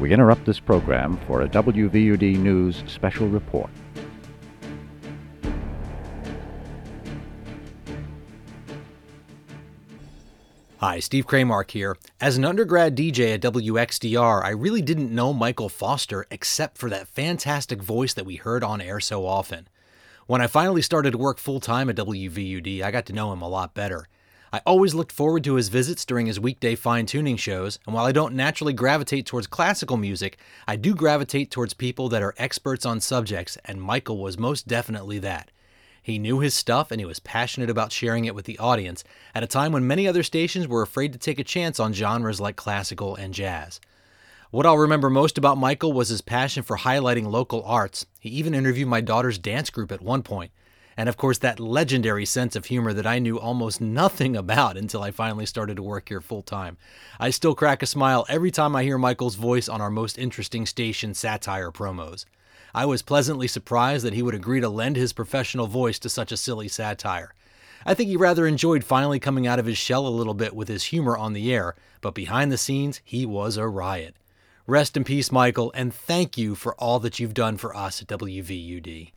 [0.00, 3.68] We interrupt this program for a WVUD News special report.
[10.78, 11.98] Hi, Steve Kramark here.
[12.18, 17.06] As an undergrad DJ at WXDR, I really didn't know Michael Foster except for that
[17.06, 19.68] fantastic voice that we heard on air so often.
[20.26, 23.42] When I finally started to work full time at WVUD, I got to know him
[23.42, 24.08] a lot better.
[24.52, 28.04] I always looked forward to his visits during his weekday fine tuning shows, and while
[28.04, 32.84] I don't naturally gravitate towards classical music, I do gravitate towards people that are experts
[32.84, 35.52] on subjects, and Michael was most definitely that.
[36.02, 39.04] He knew his stuff and he was passionate about sharing it with the audience
[39.36, 42.40] at a time when many other stations were afraid to take a chance on genres
[42.40, 43.80] like classical and jazz.
[44.50, 48.06] What I'll remember most about Michael was his passion for highlighting local arts.
[48.18, 50.50] He even interviewed my daughter's dance group at one point.
[51.00, 55.02] And of course, that legendary sense of humor that I knew almost nothing about until
[55.02, 56.76] I finally started to work here full time.
[57.18, 60.66] I still crack a smile every time I hear Michael's voice on our most interesting
[60.66, 62.26] station satire promos.
[62.74, 66.32] I was pleasantly surprised that he would agree to lend his professional voice to such
[66.32, 67.32] a silly satire.
[67.86, 70.68] I think he rather enjoyed finally coming out of his shell a little bit with
[70.68, 74.16] his humor on the air, but behind the scenes, he was a riot.
[74.66, 78.08] Rest in peace, Michael, and thank you for all that you've done for us at
[78.08, 79.12] WVUD.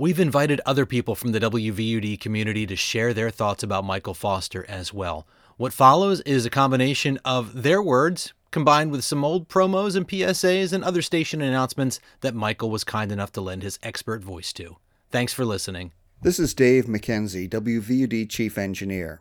[0.00, 4.64] We've invited other people from the WVUD community to share their thoughts about Michael Foster
[4.66, 5.26] as well.
[5.58, 10.72] What follows is a combination of their words combined with some old promos and PSAs
[10.72, 14.78] and other station announcements that Michael was kind enough to lend his expert voice to.
[15.10, 15.92] Thanks for listening.
[16.22, 19.20] This is Dave McKenzie, WVUD Chief Engineer.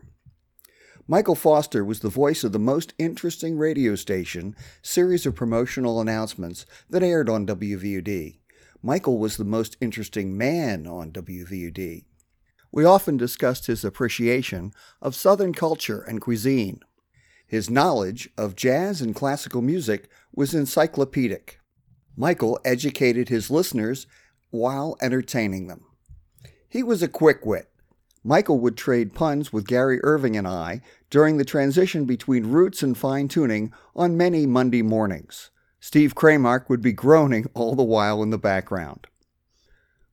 [1.09, 6.65] Michael Foster was the voice of the most interesting radio station series of promotional announcements
[6.89, 8.38] that aired on WVUD.
[8.81, 12.05] Michael was the most interesting man on WVUD.
[12.71, 16.79] We often discussed his appreciation of Southern culture and cuisine.
[17.45, 21.59] His knowledge of jazz and classical music was encyclopedic.
[22.15, 24.07] Michael educated his listeners
[24.49, 25.83] while entertaining them.
[26.69, 27.69] He was a quick wit.
[28.23, 32.97] Michael would trade puns with Gary Irving and I during the transition between roots and
[32.97, 35.49] fine tuning on many Monday mornings.
[35.81, 39.07] Steve Kramark would be groaning all the while in the background.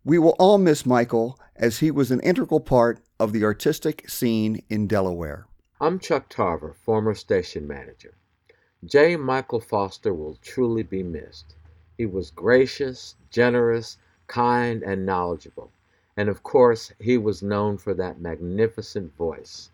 [0.05, 4.63] We will all miss Michael as he was an integral part of the artistic scene
[4.69, 5.49] in Delaware.
[5.81, 8.15] I'm Chuck Tarver, former station manager.
[8.85, 9.17] J.
[9.17, 11.57] Michael Foster will truly be missed.
[11.99, 15.73] He was gracious, generous, kind, and knowledgeable.
[16.17, 19.71] And of course, he was known for that magnificent voice.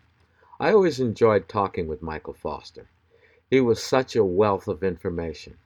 [0.59, 2.89] I always enjoyed talking with Michael Foster.
[3.51, 5.57] He was such a wealth of information.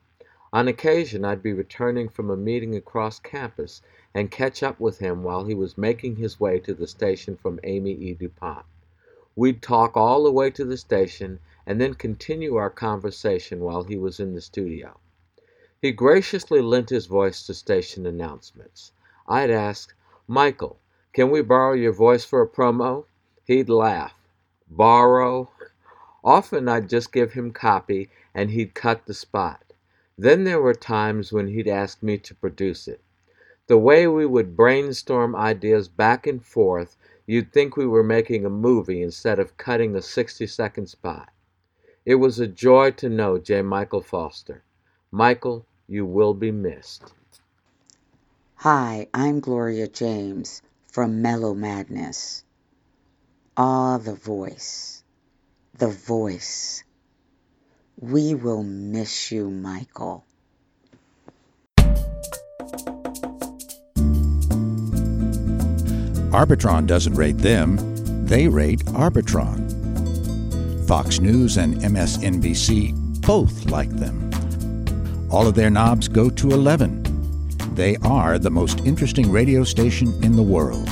[0.54, 3.82] On occasion, I'd be returning from a meeting across campus
[4.14, 7.60] and catch up with him while he was making his way to the station from
[7.64, 8.14] Amy E.
[8.14, 8.66] DuPont.
[9.36, 13.98] We'd talk all the way to the station and then continue our conversation while he
[13.98, 14.98] was in the studio.
[15.82, 18.94] He graciously lent his voice to station announcements.
[19.28, 19.94] I'd ask,
[20.28, 20.80] Michael,
[21.14, 23.04] can we borrow your voice for a promo?
[23.44, 24.16] He'd laugh.
[24.70, 25.52] Borrow?
[26.24, 29.62] Often I'd just give him copy and he'd cut the spot.
[30.18, 33.02] Then there were times when he'd ask me to produce it.
[33.68, 36.98] The way we would brainstorm ideas back and forth
[37.30, 41.30] You'd think we were making a movie instead of cutting a 60 second spot.
[42.06, 43.62] It was a joy to know J.
[43.62, 44.64] Michael Foster.
[45.12, 47.14] Michael, you will be missed.
[48.56, 52.46] Hi, I'm Gloria James from Mellow Madness.
[53.58, 55.04] Ah, the voice.
[55.78, 56.86] The voice.
[58.00, 60.24] We will miss you, Michael.
[66.32, 67.78] Arbitron doesn't rate them,
[68.26, 69.76] they rate Arbitron.
[70.88, 74.30] Fox News and MSNBC both like them.
[75.32, 77.04] All of their knobs go to 11.
[77.74, 80.88] They are the most interesting radio station in the world.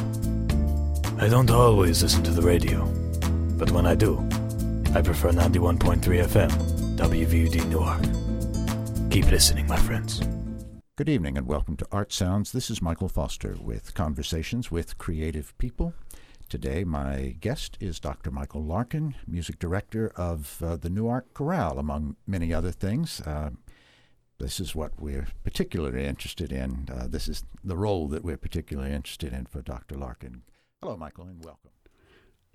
[1.20, 2.84] I don't always listen to the radio,
[3.58, 4.18] but when I do,
[4.96, 6.65] I prefer 91.3 FM,
[6.96, 9.12] WVUD Newark.
[9.12, 10.22] Keep listening, my friends.
[10.96, 12.54] Good evening and welcome to Art Sounds.
[12.54, 15.94] This is Michael Foster with Conversations with Creative People.
[16.48, 18.32] Today, my guest is Dr.
[18.32, 23.20] Michael Larkin, music director of uh, the Newark Chorale, among many other things.
[23.20, 23.50] Uh,
[24.40, 26.88] this is what we're particularly interested in.
[26.90, 29.98] Uh, this is the role that we're particularly interested in for Dr.
[29.98, 30.44] Larkin.
[30.82, 31.72] Hello, Michael, and welcome.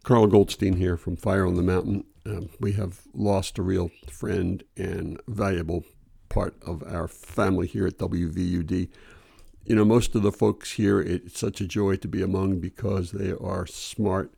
[0.02, 2.04] Carl Goldstein here from Fire on the Mountain.
[2.24, 5.84] Um, we have lost a real friend and valuable
[6.28, 8.88] part of our family here at WVUD.
[9.64, 13.12] You know, most of the folks here, it's such a joy to be among because
[13.12, 14.32] they are smart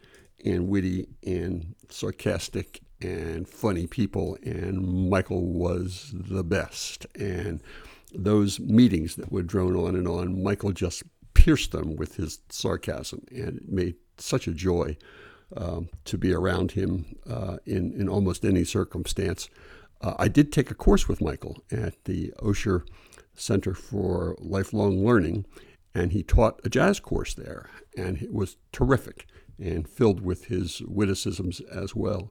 [0.44, 7.06] and witty and sarcastic and funny people, and Michael was the best.
[7.14, 7.62] And
[8.12, 11.04] those meetings that would drone on and on, Michael just
[11.34, 14.96] pierced them with his sarcasm, and it made such a joy
[15.56, 19.48] um, to be around him uh, in in almost any circumstance.
[20.00, 22.82] Uh, I did take a course with Michael at the Osher
[23.34, 25.46] Center for Lifelong Learning,
[25.94, 29.26] and he taught a jazz course there, and it was terrific
[29.58, 32.28] and filled with his witticisms as well.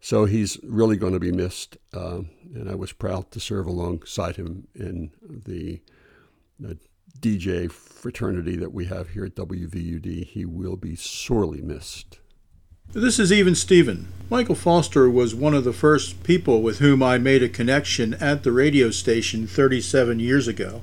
[0.00, 2.20] So he's really going to be missed, uh,
[2.54, 5.80] and I was proud to serve alongside him in the,
[6.58, 6.78] the,
[7.20, 10.26] DJ fraternity that we have here at WVUD.
[10.26, 12.18] He will be sorely missed.
[12.94, 14.06] This is Even Steven.
[14.30, 18.44] Michael Foster was one of the first people with whom I made a connection at
[18.44, 20.80] the radio station 37 years ago.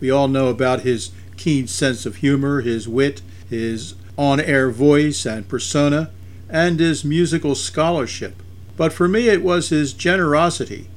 [0.00, 5.26] We all know about his keen sense of humor, his wit, his on air voice
[5.26, 6.08] and persona,
[6.48, 8.42] and his musical scholarship.
[8.78, 10.88] But for me, it was his generosity.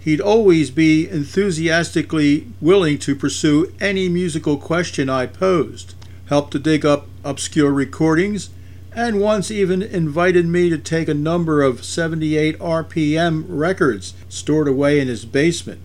[0.00, 5.94] He'd always be enthusiastically willing to pursue any musical question I posed,
[6.28, 8.50] help to dig up obscure recordings,
[8.94, 15.00] and once even invited me to take a number of 78 RPM records stored away
[15.00, 15.80] in his basement.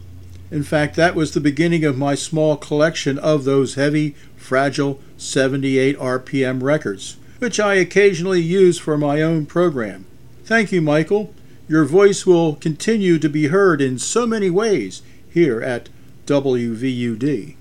[0.52, 5.98] In fact, that was the beginning of my small collection of those heavy, fragile 78
[5.98, 10.06] RPM records, which I occasionally use for my own program.
[10.44, 11.34] Thank you, Michael.
[11.68, 15.90] Your voice will continue to be heard in so many ways here at
[16.26, 17.56] WVUD.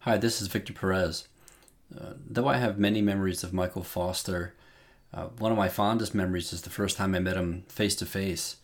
[0.00, 1.28] Hi, this is Victor Perez.
[1.96, 4.54] Uh, though I have many memories of Michael Foster,
[5.12, 8.06] uh, one of my fondest memories is the first time I met him face to
[8.06, 8.56] face.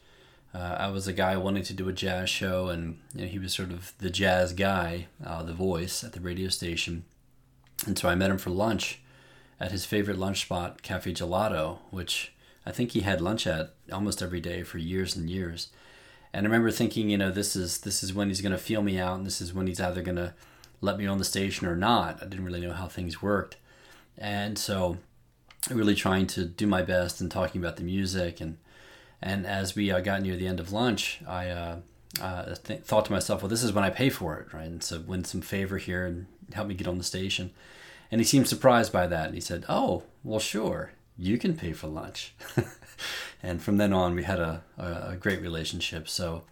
[0.58, 3.52] I was a guy wanting to do a jazz show, and you know, he was
[3.52, 7.04] sort of the jazz guy, uh, the voice at the radio station.
[7.87, 9.00] And so I met him for lunch
[9.60, 12.32] at his favorite lunch spot, Cafe Gelato, which
[12.64, 15.69] I think he had lunch at almost every day for years and years.
[16.32, 18.82] And I remember thinking, you know, this is this is when he's going to feel
[18.82, 20.32] me out, and this is when he's either going to
[20.81, 22.22] let me on the station or not.
[22.22, 23.56] I didn't really know how things worked,
[24.16, 24.96] and so
[25.71, 28.41] really trying to do my best and talking about the music.
[28.41, 28.59] And
[29.23, 31.77] and as we uh, got near the end of lunch i uh,
[32.21, 34.67] uh, th- thought to myself well this is when i pay for it right?
[34.67, 37.51] And so win some favor here and help me get on the station.
[38.11, 39.27] And he seemed surprised by that.
[39.27, 40.93] And he said oh well sure.
[41.19, 42.35] You can pay for lunch.
[43.43, 46.09] And from then on we had a, a, a great relationship.
[46.09, 46.43] So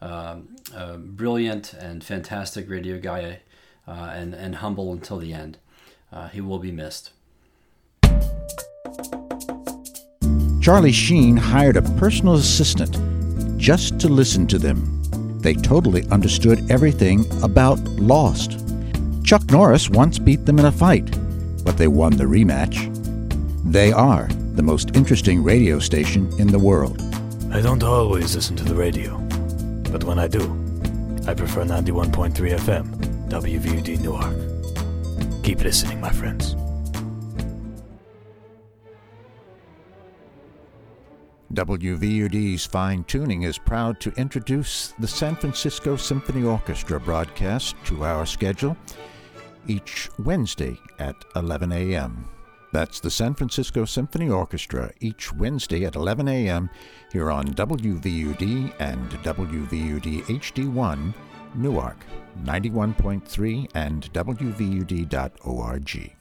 [0.00, 0.56] um,
[0.96, 3.40] brilliant and fantastic radio guy
[3.86, 5.58] uh, and, and humble until the end.
[6.12, 7.10] Uh, he will be missed
[10.68, 12.98] Charlie Sheen hired a personal assistant
[13.58, 15.02] just to listen to them.
[15.40, 18.58] They totally understood everything about Lost.
[19.24, 21.10] Chuck Norris once beat them in a fight,
[21.64, 22.92] but they won the rematch.
[23.64, 27.00] They are the most interesting radio station in the world.
[27.50, 29.16] I don't always listen to the radio,
[29.90, 30.42] but when I do,
[31.26, 35.42] I prefer 91.3 FM, WVUD Newark.
[35.42, 36.54] Keep listening, my friends.
[41.52, 48.26] WVUD's Fine Tuning is proud to introduce the San Francisco Symphony Orchestra broadcast to our
[48.26, 48.76] schedule
[49.66, 52.28] each Wednesday at 11 a.m.
[52.70, 56.68] That's the San Francisco Symphony Orchestra each Wednesday at 11 a.m.
[57.12, 61.14] here on WVUD and WVUD HD1
[61.54, 61.96] Newark
[62.44, 66.17] 91.3 and WVUD.org.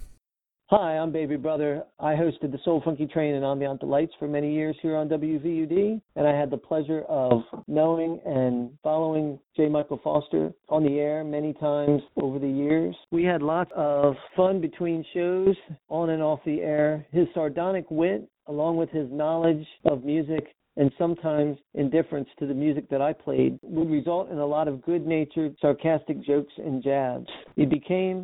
[0.69, 1.85] Hi, I'm Baby Brother.
[1.97, 6.01] I hosted the Soul Funky Train and Ambient Delights for many years here on WVUD,
[6.17, 9.69] and I had the pleasure of knowing and following J.
[9.69, 12.93] Michael Foster on the air many times over the years.
[13.11, 15.55] We had lots of fun between shows,
[15.87, 17.05] on and off the air.
[17.11, 22.89] His sardonic wit, along with his knowledge of music and sometimes indifference to the music
[22.89, 27.27] that I played would result in a lot of good natured, sarcastic jokes and jabs.
[27.55, 28.21] He became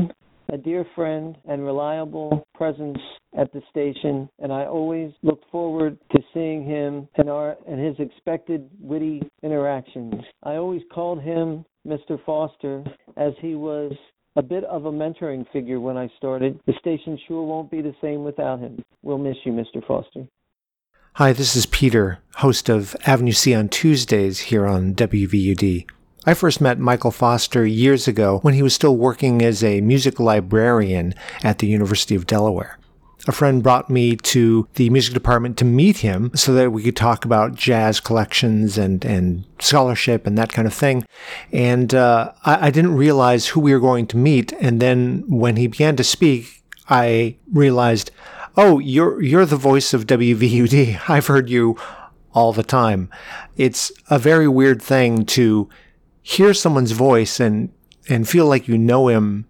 [0.53, 3.00] a dear friend and reliable presence
[3.38, 7.95] at the station, and I always look forward to seeing him and our and his
[7.98, 10.13] expected witty interactions.
[10.43, 12.24] I always called him Mr.
[12.24, 12.83] Foster
[13.17, 13.93] as he was
[14.36, 16.60] a bit of a mentoring figure when I started.
[16.67, 18.83] The station sure won't be the same without him.
[19.01, 19.86] We'll miss you, Mr.
[19.88, 20.27] Foster.
[21.13, 25.88] Hi, this is Peter, host of Avenue C on Tuesdays here on WVUD.
[26.25, 30.22] I first met Michael Foster years ago when he was still working as a music
[30.22, 32.80] librarian at the University of Delaware.
[33.27, 36.96] A friend brought me to the music department to meet him so that we could
[36.96, 41.06] talk about jazz collections and, and scholarship and that kind of thing.
[41.51, 44.53] And uh, I, I didn't realize who we were going to meet.
[44.53, 48.12] And then when he began to speak, I realized,
[48.58, 51.01] oh, you're you're the voice of WVUD.
[51.10, 51.77] I've heard you
[52.34, 53.10] all the time.
[53.56, 55.70] It's a very weird thing to
[56.24, 57.72] hear someone's voice and
[58.10, 59.46] and feel like you know him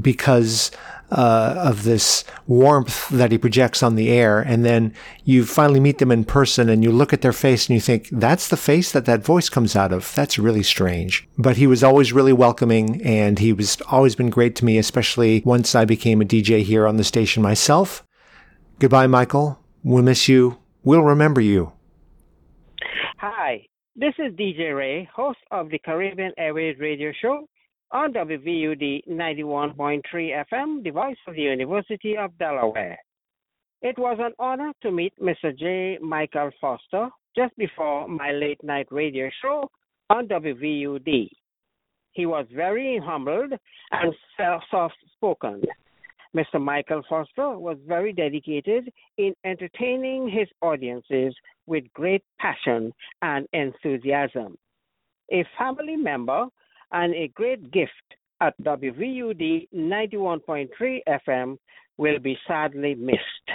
[0.00, 0.70] because
[1.10, 4.40] uh, of this warmth that he projects on the air.
[4.40, 7.74] And then you finally meet them in person and you look at their face and
[7.74, 10.14] you think, that's the face that that voice comes out of.
[10.14, 11.28] That's really strange.
[11.36, 15.42] But he was always really welcoming and he was always been great to me, especially
[15.44, 18.06] once I became a DJ here on the station myself.
[18.78, 19.58] Goodbye, Michael.
[19.82, 20.58] We'll miss you.
[20.82, 21.72] We'll remember you.
[23.18, 27.46] Hi, this is DJ Ray, host of the Caribbean Airways radio show
[27.90, 32.96] on WVUD 91.3 FM, the voice of the University of Delaware.
[33.82, 35.56] It was an honor to meet Mr.
[35.58, 35.98] J.
[36.00, 39.68] Michael Foster just before my late night radio show
[40.08, 41.28] on WVUD.
[42.12, 43.52] He was very humbled
[43.90, 44.14] and
[44.70, 45.62] soft spoken.
[46.36, 46.60] Mr.
[46.60, 51.34] Michael Foster was very dedicated in entertaining his audiences
[51.70, 54.58] with great passion and enthusiasm.
[55.32, 56.46] A family member
[56.90, 57.92] and a great gift
[58.40, 61.56] at WVUD 91.3 FM
[61.96, 63.46] will be sadly missed.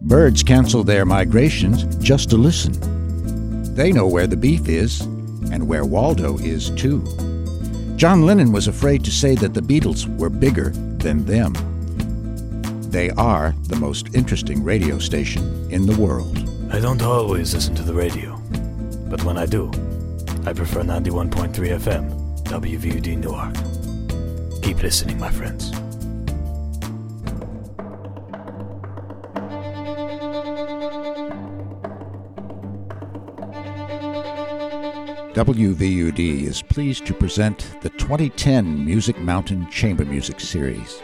[0.00, 2.72] Birds cancel their migrations just to listen.
[3.76, 5.00] They know where the beef is
[5.52, 7.04] and where Waldo is too.
[7.96, 11.77] John Lennon was afraid to say that the Beatles were bigger than them.
[12.88, 16.38] They are the most interesting radio station in the world.
[16.72, 18.36] I don't always listen to the radio,
[19.10, 19.68] but when I do,
[20.46, 24.62] I prefer 91.3 FM, WVUD Newark.
[24.62, 25.70] Keep listening, my friends.
[35.34, 41.02] WVUD is pleased to present the 2010 Music Mountain Chamber Music Series.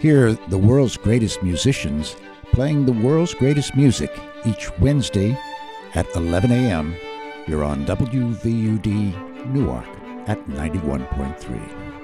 [0.00, 2.14] Hear the world's greatest musicians
[2.52, 5.36] playing the world's greatest music each Wednesday
[5.94, 6.94] at 11 a.m.
[7.48, 9.88] You're on WVUD Newark
[10.28, 11.94] at 91.3.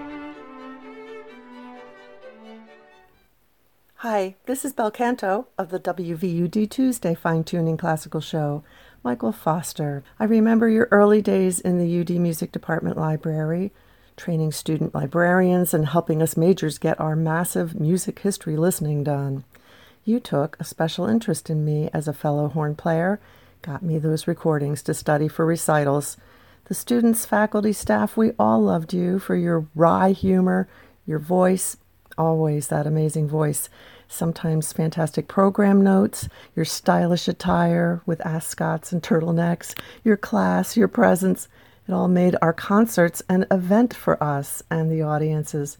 [3.96, 8.64] Hi, this is Bel Canto of the WVUD Tuesday Fine Tuning Classical Show.
[9.04, 10.02] Michael Foster.
[10.18, 13.70] I remember your early days in the UD Music Department Library,
[14.16, 19.44] training student librarians and helping us majors get our massive music history listening done.
[20.04, 23.20] You took a special interest in me as a fellow horn player,
[23.62, 26.16] got me those recordings to study for recitals.
[26.66, 30.68] The students, faculty, staff, we all loved you for your wry humor,
[31.06, 31.76] your voice,
[32.16, 33.68] always that amazing voice
[34.08, 41.48] sometimes fantastic program notes, your stylish attire with ascots and turtlenecks, your class, your presence.
[41.86, 45.76] It all made our concerts an event for us and the audiences.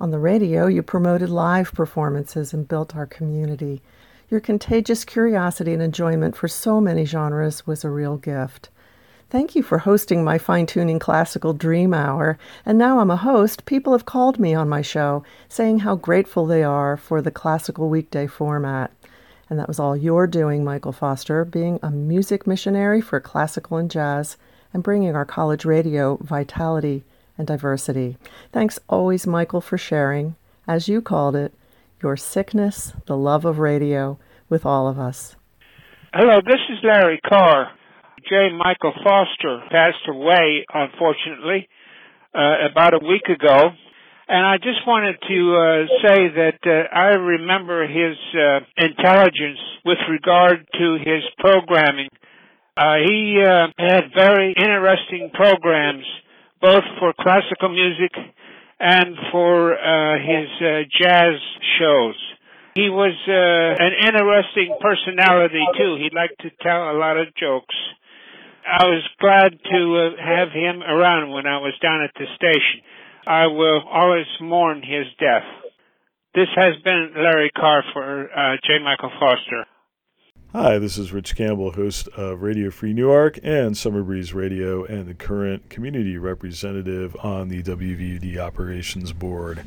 [0.00, 3.82] On the radio, you promoted live performances and built our community.
[4.30, 8.70] Your contagious curiosity and enjoyment for so many genres was a real gift.
[9.28, 12.38] Thank you for hosting my fine tuning classical dream hour.
[12.64, 13.66] And now I'm a host.
[13.66, 17.90] People have called me on my show saying how grateful they are for the classical
[17.90, 18.92] weekday format.
[19.50, 23.90] And that was all you're doing, Michael Foster, being a music missionary for classical and
[23.90, 24.38] jazz
[24.74, 27.04] and bringing our college radio vitality
[27.38, 28.18] and diversity.
[28.52, 30.36] Thanks always, Michael, for sharing,
[30.68, 31.54] as you called it,
[32.02, 34.18] your sickness, the love of radio,
[34.50, 35.36] with all of us.
[36.12, 37.70] Hello, this is Larry Carr.
[38.28, 38.50] J.
[38.56, 41.68] Michael Foster passed away, unfortunately,
[42.34, 43.70] uh, about a week ago.
[44.26, 49.98] And I just wanted to uh, say that uh, I remember his uh, intelligence with
[50.08, 52.08] regard to his programming.
[52.76, 56.04] Uh, he uh, had very interesting programs,
[56.60, 58.12] both for classical music
[58.80, 59.76] and for
[60.18, 61.38] his jazz
[61.78, 62.16] shows.
[62.74, 65.96] He was an interesting personality too.
[66.02, 67.74] He liked to tell a lot of jokes.
[68.64, 72.80] I was glad to uh, have him around when I was down at the station.
[73.26, 75.44] I will always mourn his death.
[76.34, 78.82] This has been Larry Carr for uh, J.
[78.82, 79.66] Michael Foster.
[80.56, 85.08] Hi, this is Rich Campbell, host of Radio Free Newark and Summer Breeze Radio, and
[85.08, 89.64] the current community representative on the WVUD Operations Board.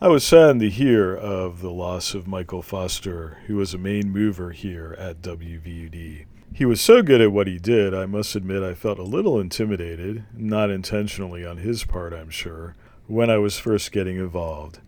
[0.00, 4.10] I was saddened to hear of the loss of Michael Foster, who was a main
[4.10, 6.24] mover here at WVUD.
[6.52, 9.38] He was so good at what he did, I must admit I felt a little
[9.38, 12.74] intimidated, not intentionally on his part, I'm sure,
[13.06, 14.80] when I was first getting involved.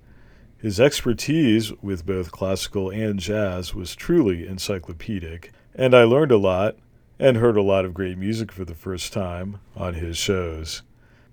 [0.59, 6.77] His expertise with both classical and jazz was truly encyclopedic, and I learned a lot
[7.19, 10.83] and heard a lot of great music for the first time on his shows.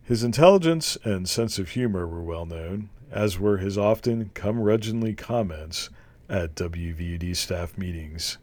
[0.03, 5.89] His intelligence and sense of humor were well known, as were his often curmudgeonly comments
[6.27, 8.37] at WVUD staff meetings.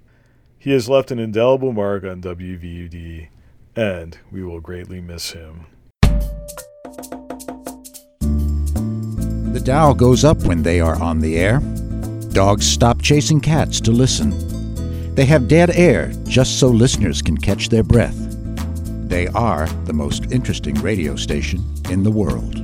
[0.59, 3.29] He has left an indelible mark on WVUD,
[3.77, 5.67] and we will greatly miss him.
[9.53, 11.61] The dial goes up when they are on the air.
[12.33, 14.35] Dogs stop chasing cats to listen.
[15.17, 18.17] They have dead air just so listeners can catch their breath.
[19.09, 22.55] They are the most interesting radio station in the world.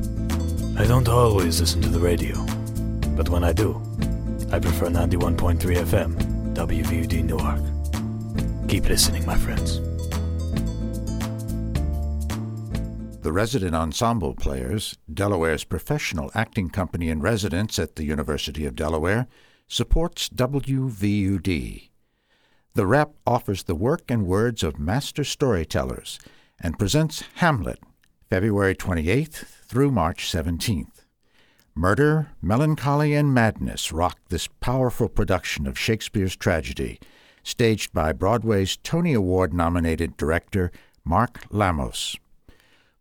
[0.79, 2.37] I don't always listen to the radio,
[3.17, 3.83] but when I do,
[4.53, 8.69] I prefer 91.3 FM, WVUD Newark.
[8.69, 9.81] Keep listening, my friends.
[13.27, 19.27] The resident ensemble players, Delaware's professional acting company in residence at the University of Delaware,
[19.67, 21.91] supports WVUD.
[22.75, 26.21] The Rep offers the work and words of master storytellers
[26.61, 27.81] and presents Hamlet,
[28.31, 31.05] February 28th through March 17th.
[31.75, 37.01] Murder, melancholy, and madness rock this powerful production of Shakespeare's tragedy,
[37.43, 40.71] staged by Broadway's Tony Award nominated director
[41.05, 42.17] Mark Lamos.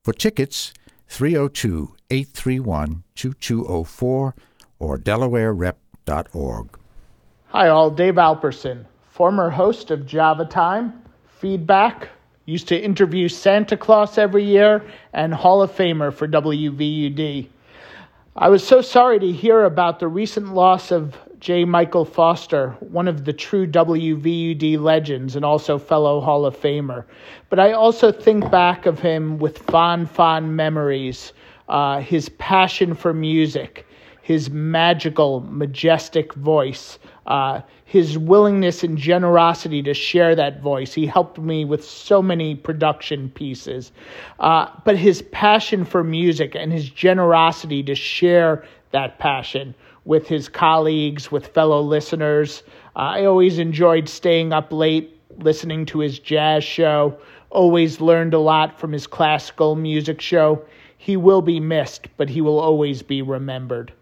[0.05, 0.71] For tickets,
[1.07, 4.35] 302 831 2204
[4.77, 6.79] or DelawareRep.org.
[7.47, 7.89] Hi, all.
[7.89, 11.01] Dave Alperson, former host of Java Time,
[11.39, 12.09] Feedback,
[12.45, 17.47] used to interview Santa Claus every year, and Hall of Famer for WVUD.
[18.35, 21.63] I was so sorry to hear about the recent loss of J.
[21.63, 27.05] Michael Foster, one of the true WVUD legends and also fellow Hall of Famer.
[27.51, 31.33] But I also think back of him with fond, fond memories.
[31.69, 33.85] Uh, his passion for music,
[34.23, 36.97] his magical, majestic voice,
[37.27, 40.95] uh, his willingness and generosity to share that voice.
[40.95, 43.91] He helped me with so many production pieces.
[44.39, 49.75] Uh, but his passion for music and his generosity to share that passion
[50.05, 52.63] with his colleagues, with fellow listeners.
[52.95, 57.17] Uh, I always enjoyed staying up late listening to his jazz show,
[57.49, 60.63] always learned a lot from his classical music show.
[60.97, 63.93] He will be missed, but he will always be remembered.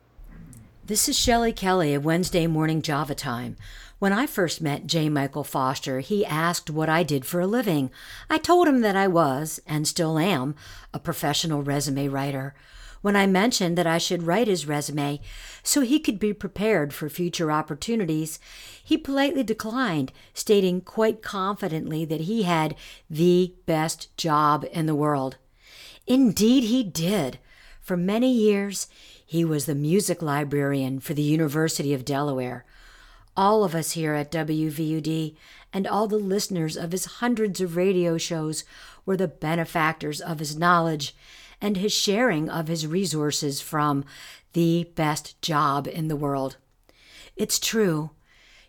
[0.85, 3.55] This is Shelley Kelly of Wednesday Morning Java Time.
[3.99, 5.07] When I first met J.
[5.07, 7.89] Michael Foster, he asked what I did for a living.
[8.29, 10.55] I told him that I was, and still am,
[10.93, 12.53] a professional resume writer.
[13.03, 15.19] When I mentioned that I should write his resume
[15.61, 18.39] so he could be prepared for future opportunities,
[18.81, 22.75] he politely declined, stating quite confidently that he had
[23.09, 25.35] the best job in the world.
[26.07, 27.39] Indeed, he did.
[27.81, 28.87] For many years,
[29.25, 32.63] he was the music librarian for the University of Delaware.
[33.35, 35.35] All of us here at WVUD
[35.73, 38.63] and all the listeners of his hundreds of radio shows
[39.05, 41.13] were the benefactors of his knowledge
[41.63, 44.03] and his sharing of his resources from
[44.51, 46.57] the best job in the world.
[47.37, 48.11] It's true.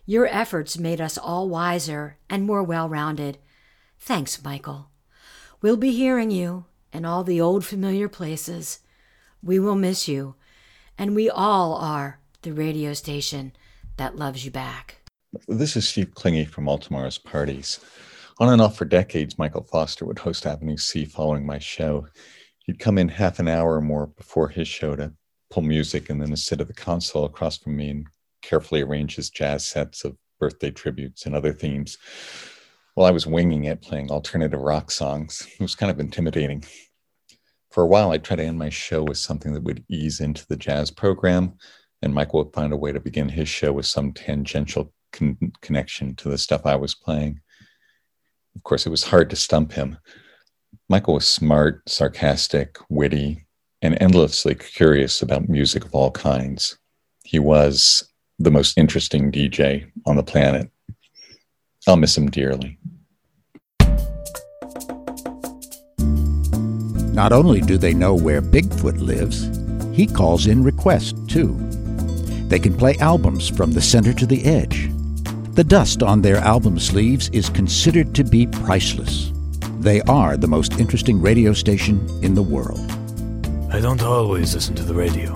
[0.05, 3.37] Your efforts made us all wiser and more well rounded.
[3.99, 4.87] Thanks, Michael.
[5.61, 8.79] We'll be hearing you in all the old familiar places.
[9.43, 10.35] We will miss you,
[10.97, 13.51] and we all are the radio station
[13.97, 15.01] that loves you back.
[15.49, 17.81] This is Steve Klinge from All Tomorrow's Parties.
[18.39, 22.07] On and off for decades, Michael Foster would host Avenue C following my show.
[22.65, 25.13] He'd come in half an hour or more before his show to
[25.51, 28.07] pull music and then to sit at the console across from me and
[28.41, 31.97] carefully arrange his jazz sets of birthday tributes and other themes.
[32.95, 36.63] While I was winging it, playing alternative rock songs, it was kind of intimidating.
[37.69, 40.45] For a while, I'd try to end my show with something that would ease into
[40.47, 41.57] the jazz program,
[42.01, 46.15] and Michael would find a way to begin his show with some tangential con- connection
[46.15, 47.41] to the stuff I was playing.
[48.55, 49.97] Of course, it was hard to stump him.
[50.87, 53.43] Michael was smart, sarcastic, witty,
[53.81, 56.77] and endlessly curious about music of all kinds.
[57.23, 60.69] He was the most interesting DJ on the planet.
[61.87, 62.77] I'll miss him dearly.
[67.15, 69.49] Not only do they know where Bigfoot lives,
[69.95, 71.57] he calls in requests too.
[72.47, 74.91] They can play albums from the center to the edge.
[75.53, 79.31] The dust on their album sleeves is considered to be priceless.
[79.85, 82.79] They are the most interesting radio station in the world.
[83.71, 85.35] I don't always listen to the radio,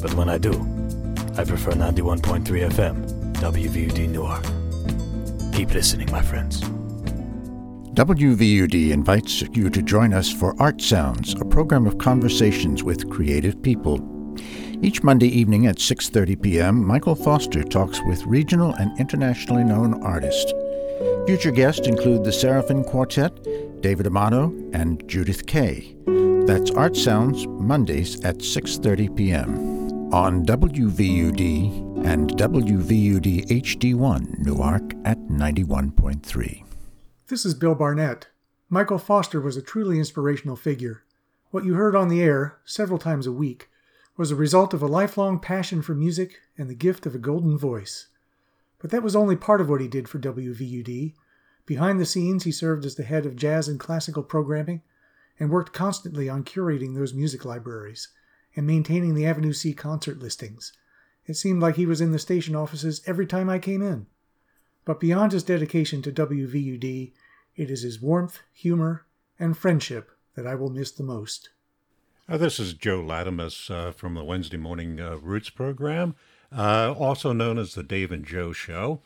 [0.00, 0.52] but when I do,
[1.36, 4.44] I prefer 91.3 FM, WVUD Newark.
[5.54, 6.62] Keep listening, my friends.
[7.92, 13.60] WVUD invites you to join us for Art Sounds, a program of conversations with creative
[13.62, 14.00] people.
[14.80, 20.54] Each Monday evening at 6:30 p.m., Michael Foster talks with regional and internationally known artists.
[21.26, 23.32] Future guests include the Seraphim Quartet,
[23.80, 25.96] David Amato, and Judith Kay.
[26.46, 30.12] That's Art Sounds Mondays at 6:30 p.m.
[30.12, 36.64] on WVUD and WVUD HD1 Newark at 91.3.
[37.28, 38.28] This is Bill Barnett.
[38.68, 41.02] Michael Foster was a truly inspirational figure.
[41.50, 43.68] What you heard on the air, several times a week,
[44.16, 47.58] was a result of a lifelong passion for music and the gift of a golden
[47.58, 48.08] voice.
[48.78, 51.14] But that was only part of what he did for WVUD.
[51.66, 54.82] Behind the scenes, he served as the head of jazz and classical programming
[55.38, 58.08] and worked constantly on curating those music libraries
[58.54, 60.72] and maintaining the Avenue C concert listings.
[61.26, 64.06] It seemed like he was in the station offices every time I came in.
[64.84, 67.12] But beyond his dedication to WVUD,
[67.56, 69.06] it is his warmth, humor,
[69.38, 71.50] and friendship that I will miss the most.
[72.28, 76.14] Uh, this is Joe Latimus uh, from the Wednesday Morning uh, Roots program,
[76.56, 79.00] uh, also known as the Dave and Joe Show.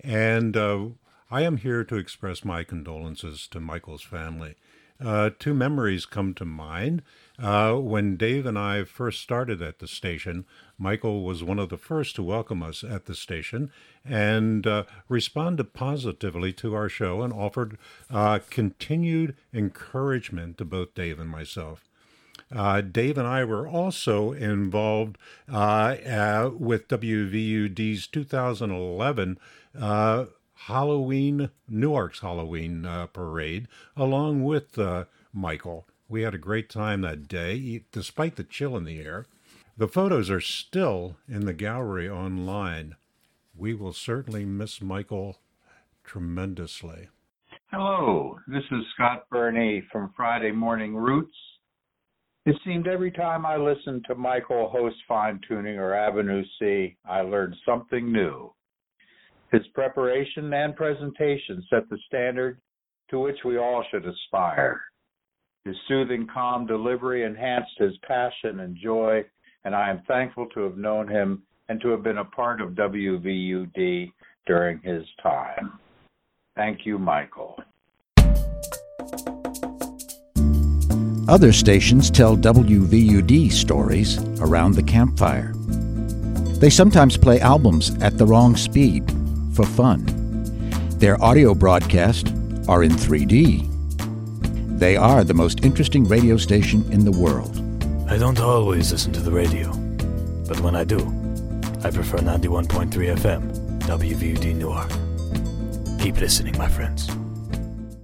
[0.00, 0.86] And uh,
[1.30, 4.54] I am here to express my condolences to Michael's family.
[4.98, 7.02] Uh, two memories come to mind.
[7.38, 10.46] Uh, when Dave and I first started at the station,
[10.78, 13.70] Michael was one of the first to welcome us at the station
[14.06, 17.76] and uh, responded positively to our show and offered
[18.10, 21.84] uh, continued encouragement to both Dave and myself.
[22.50, 25.18] Uh, Dave and I were also involved
[25.52, 29.38] uh, uh, with WVUD's 2011
[29.78, 30.24] uh,
[30.66, 35.86] Halloween, Newark's Halloween uh, parade, along with uh, Michael.
[36.08, 39.26] We had a great time that day, despite the chill in the air.
[39.76, 42.96] The photos are still in the gallery online.
[43.56, 45.38] We will certainly miss Michael
[46.04, 47.08] tremendously.
[47.70, 51.36] Hello, this is Scott Burney from Friday Morning Roots.
[52.46, 57.20] It seemed every time I listened to Michael host Fine Tuning or Avenue C, I
[57.20, 58.52] learned something new.
[59.50, 62.60] His preparation and presentation set the standard
[63.10, 64.80] to which we all should aspire.
[65.64, 69.24] His soothing, calm delivery enhanced his passion and joy,
[69.64, 72.70] and I am thankful to have known him and to have been a part of
[72.70, 74.12] WVUD
[74.46, 75.78] during his time.
[76.54, 77.58] Thank you, Michael.
[81.28, 85.52] Other stations tell WVUD stories around the campfire.
[86.58, 89.17] They sometimes play albums at the wrong speed
[89.58, 90.04] for fun.
[91.00, 92.30] Their audio broadcasts
[92.68, 93.66] are in 3D.
[94.78, 97.56] They are the most interesting radio station in the world.
[98.08, 99.72] I don't always listen to the radio,
[100.46, 101.00] but when I do,
[101.82, 103.42] I prefer 91.3 FM,
[103.80, 104.90] WVUD Newark.
[106.00, 107.08] Keep listening, my friends.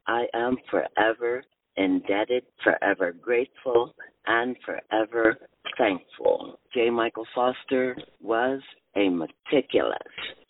[0.08, 1.44] I am forever
[1.78, 3.94] indebted, forever grateful,
[4.26, 5.38] and forever
[5.78, 6.60] thankful.
[6.74, 6.90] J.
[6.90, 8.62] Michael Foster was
[8.96, 9.98] a meticulous,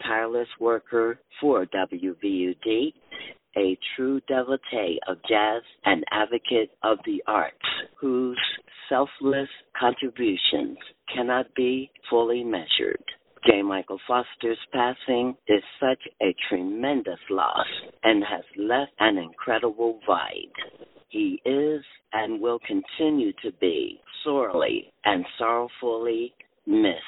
[0.02, 2.94] tireless worker for WVUD,
[3.58, 7.56] a true devotee of jazz and advocate of the arts,
[8.00, 8.40] whose
[8.88, 10.78] selfless contributions
[11.14, 13.04] cannot be fully measured.
[13.46, 13.62] J.
[13.62, 17.68] Michael Foster's passing is such a tremendous loss
[18.04, 20.52] and has left an incredible void.
[21.10, 26.34] He is and will continue to be sorely and sorrowfully
[26.66, 27.02] missed.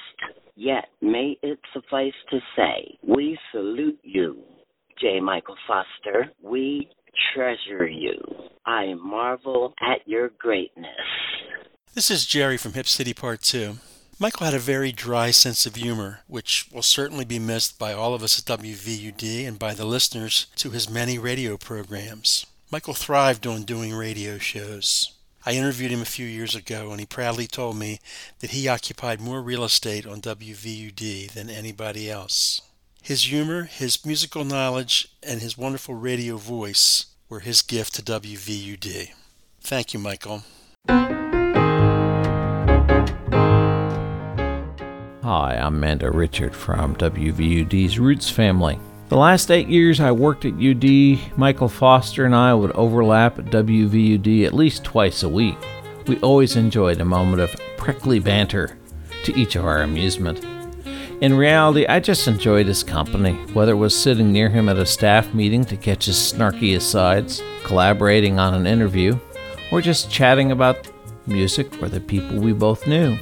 [0.55, 4.37] Yet may it suffice to say, we salute you,
[4.99, 5.19] J.
[5.19, 6.31] Michael Foster.
[6.41, 6.89] We
[7.33, 8.17] treasure you.
[8.65, 10.89] I marvel at your greatness.
[11.93, 13.77] This is Jerry from Hip City Part 2.
[14.19, 18.13] Michael had a very dry sense of humor, which will certainly be missed by all
[18.13, 22.45] of us at WVUD and by the listeners to his many radio programs.
[22.69, 25.13] Michael thrived on doing radio shows.
[25.45, 27.99] I interviewed him a few years ago, and he proudly told me
[28.39, 32.61] that he occupied more real estate on WVUD than anybody else.
[33.01, 39.11] His humor, his musical knowledge, and his wonderful radio voice were his gift to WVUD.
[39.61, 40.43] Thank you, Michael.
[45.23, 48.79] Hi, I'm Amanda Richard from WVUD's Roots family.
[49.07, 53.45] The last eight years I worked at UD, Michael Foster and I would overlap at
[53.45, 55.57] WVUD at least twice a week.
[56.05, 58.77] We always enjoyed a moment of prickly banter
[59.23, 60.45] to each of our amusement.
[61.21, 64.85] In reality, I just enjoyed his company, whether it was sitting near him at a
[64.85, 69.19] staff meeting to catch his snarky asides, collaborating on an interview,
[69.69, 70.89] or just chatting about
[71.27, 73.17] music or the people we both knew.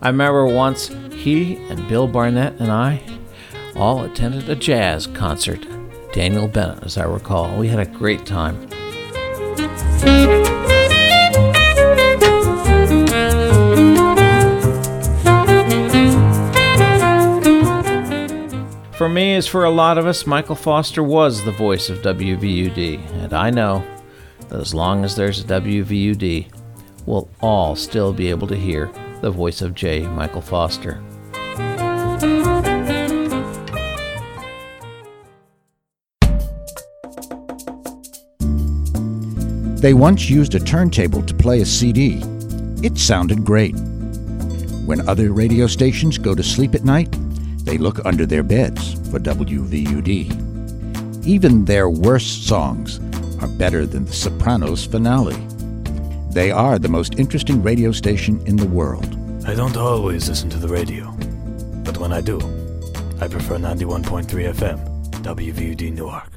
[0.00, 3.02] I remember once he and Bill Barnett and I
[3.76, 5.66] all attended a jazz concert.
[6.12, 7.58] Daniel Bennett, as I recall.
[7.58, 8.66] We had a great time.
[18.98, 22.98] For me, as for a lot of us, Michael Foster was the voice of WVUD,
[23.22, 23.86] and I know
[24.48, 26.52] that as long as there's a WVUD,
[27.06, 30.00] we'll all still be able to hear the voice of J.
[30.00, 31.00] Michael Foster.
[39.80, 42.20] They once used a turntable to play a CD.
[42.82, 43.76] It sounded great.
[44.86, 47.16] When other radio stations go to sleep at night,
[47.68, 51.26] they look under their beds for WVUD.
[51.26, 52.98] Even their worst songs
[53.42, 55.36] are better than the Sopranos finale.
[56.32, 59.06] They are the most interesting radio station in the world.
[59.46, 61.10] I don't always listen to the radio,
[61.84, 62.38] but when I do,
[63.20, 66.30] I prefer 91.3 FM, WVUD Newark.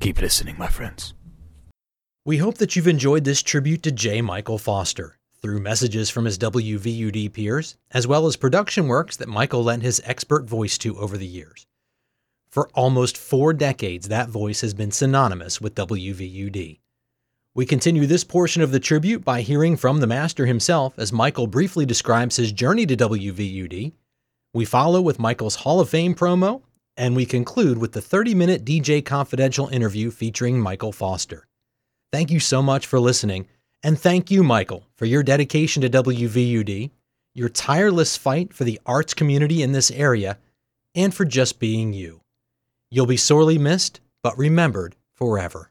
[0.00, 1.12] Keep listening, my friends.
[2.24, 4.22] We hope that you've enjoyed this tribute to J.
[4.22, 9.64] Michael Foster through messages from his WVUD peers, as well as production works that Michael
[9.64, 11.66] lent his expert voice to over the years.
[12.48, 16.78] For almost four decades, that voice has been synonymous with WVUD.
[17.54, 21.46] We continue this portion of the tribute by hearing from the master himself as Michael
[21.46, 23.92] briefly describes his journey to WVUD.
[24.54, 26.62] We follow with Michael's Hall of Fame promo,
[26.96, 31.46] and we conclude with the 30 minute DJ Confidential interview featuring Michael Foster.
[32.12, 33.48] Thank you so much for listening,
[33.82, 36.90] and thank you, Michael, for your dedication to WVUD,
[37.34, 40.38] your tireless fight for the arts community in this area,
[40.94, 42.20] and for just being you.
[42.90, 45.70] You'll be sorely missed, but remembered forever.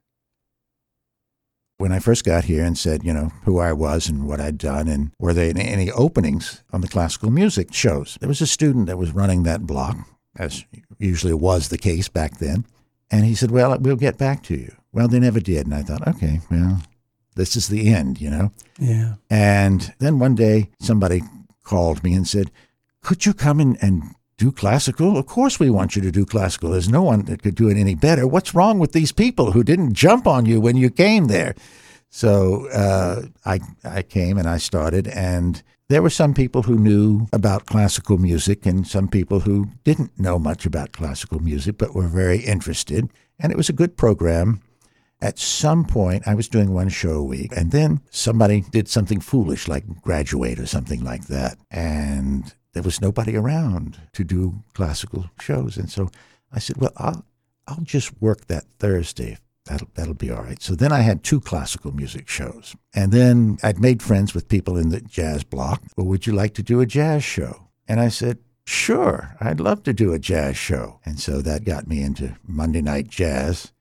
[1.78, 4.58] When I first got here and said, you know, who I was and what I'd
[4.58, 8.88] done, and were there any openings on the classical music shows, there was a student
[8.88, 9.97] that was running that block,
[10.36, 10.65] as
[11.00, 12.65] usually was the case back then.
[13.10, 14.76] And he said, Well, we'll get back to you.
[14.93, 15.65] Well, they never did.
[15.65, 16.82] And I thought, okay, well,
[17.36, 18.52] this is the end, you know?
[18.80, 19.15] Yeah.
[19.30, 21.22] And then one day somebody
[21.63, 22.52] called me and said,
[23.02, 24.04] Could you come in and
[24.38, 25.17] do classical?
[25.17, 26.72] Of course we want you to do classical.
[26.72, 28.28] There's no one that could do it any better.
[28.28, 31.56] What's wrong with these people who didn't jump on you when you came there?
[32.10, 37.28] So uh, I I came and I started, and there were some people who knew
[37.34, 42.08] about classical music and some people who didn't know much about classical music but were
[42.08, 43.10] very interested.
[43.39, 44.62] And it was a good program.
[45.22, 49.20] At some point, I was doing one show a week, and then somebody did something
[49.20, 51.58] foolish like graduate or something like that.
[51.70, 55.78] And there was nobody around to do classical shows.
[55.78, 56.10] And so
[56.52, 57.26] I said, Well, I'll,
[57.68, 60.62] I'll just work that Thursday That'll, that'll be all right.
[60.62, 62.76] So then I had two classical music shows.
[62.94, 65.84] And then I'd made friends with people in the jazz block.
[65.96, 67.68] Well, would you like to do a jazz show?
[67.88, 71.00] And I said, Sure, I'd love to do a jazz show.
[71.06, 73.72] And so that got me into Monday Night Jazz.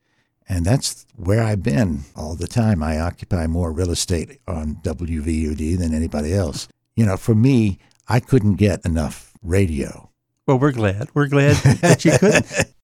[0.50, 2.82] And that's where I've been all the time.
[2.82, 6.66] I occupy more real estate on WVUD than anybody else.
[6.96, 10.10] You know, for me, I couldn't get enough radio.
[10.48, 11.08] Well, we're glad.
[11.14, 12.74] We're glad that you couldn't.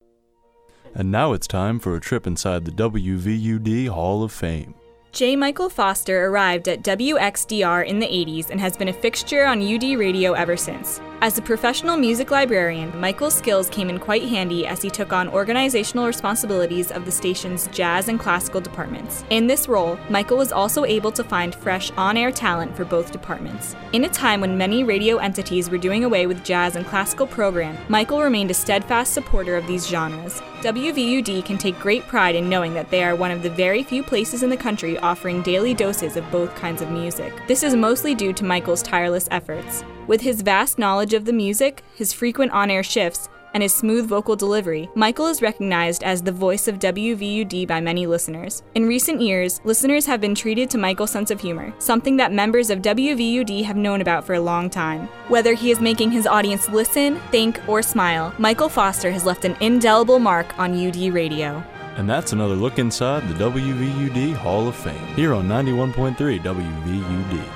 [0.95, 4.75] And now it's time for a trip inside the WVUD Hall of Fame.
[5.17, 5.35] J.
[5.35, 9.99] Michael Foster arrived at WXDR in the 80s and has been a fixture on UD
[9.99, 11.01] radio ever since.
[11.23, 15.31] As a professional music librarian, Michael's skills came in quite handy as he took on
[15.31, 19.25] organizational responsibilities of the station's jazz and classical departments.
[19.31, 23.13] In this role, Michael was also able to find fresh on air talent for both
[23.13, 23.75] departments.
[23.95, 27.79] In a time when many radio entities were doing away with jazz and classical program,
[27.89, 30.43] Michael remained a steadfast supporter of these genres.
[30.61, 34.03] WVUD can take great pride in knowing that they are one of the very few
[34.03, 37.33] places in the country offering daily doses of both kinds of music.
[37.47, 39.85] This is mostly due to Michael's tireless efforts.
[40.07, 44.07] With his vast knowledge of the music, his frequent on air shifts, and his smooth
[44.07, 48.63] vocal delivery, Michael is recognized as the voice of WVUD by many listeners.
[48.75, 52.69] In recent years, listeners have been treated to Michael's sense of humor, something that members
[52.69, 55.09] of WVUD have known about for a long time.
[55.29, 59.57] Whether he is making his audience listen, think, or smile, Michael Foster has left an
[59.63, 61.65] indelible mark on UD Radio.
[61.97, 67.49] And that's another look inside the WVUD Hall of Fame here on 91.3 WVUD.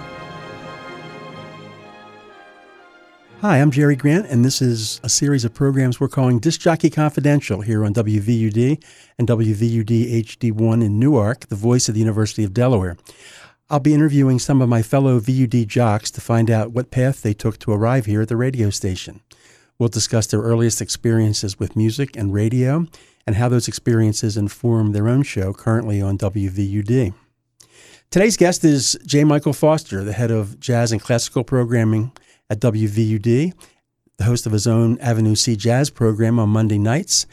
[3.42, 6.88] Hi, I'm Jerry Grant, and this is a series of programs we're calling Disc Jockey
[6.88, 8.82] Confidential here on WVUD
[9.18, 12.96] and WVUD HD1 in Newark, the voice of the University of Delaware.
[13.68, 17.34] I'll be interviewing some of my fellow VUD jocks to find out what path they
[17.34, 19.20] took to arrive here at the radio station.
[19.78, 22.86] We'll discuss their earliest experiences with music and radio
[23.26, 27.14] and how those experiences inform their own show currently on WVUD.
[28.10, 29.24] Today's guest is J.
[29.24, 32.12] Michael Foster, the head of jazz and classical programming
[32.50, 33.52] at WVUD,
[34.16, 37.26] the host of his own Avenue C Jazz program on Monday nights,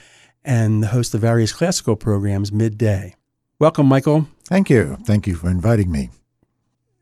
[0.43, 3.15] and the host of various classical programs midday.
[3.60, 4.28] Welcome, Michael.
[4.43, 4.97] Thank you.
[5.04, 6.12] Thank you for inviting me.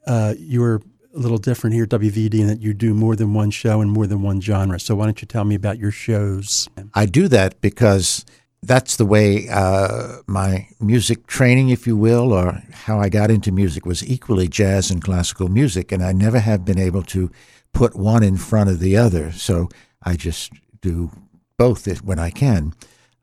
[0.08, 0.82] Uh, you're
[1.13, 3.91] a little different here at WVUD in that you do more than one show and
[3.91, 4.80] more than one genre.
[4.80, 6.69] So why don't you tell me about your shows?
[6.93, 8.26] I do that because
[8.65, 13.51] that's the way uh, my music training, if you will, or how I got into
[13.51, 17.32] music was equally jazz and classical music, and I never have been able to
[17.73, 19.32] put one in front of the other.
[19.32, 19.69] So
[20.04, 20.51] I just
[20.82, 21.12] do
[21.58, 22.73] both when I can.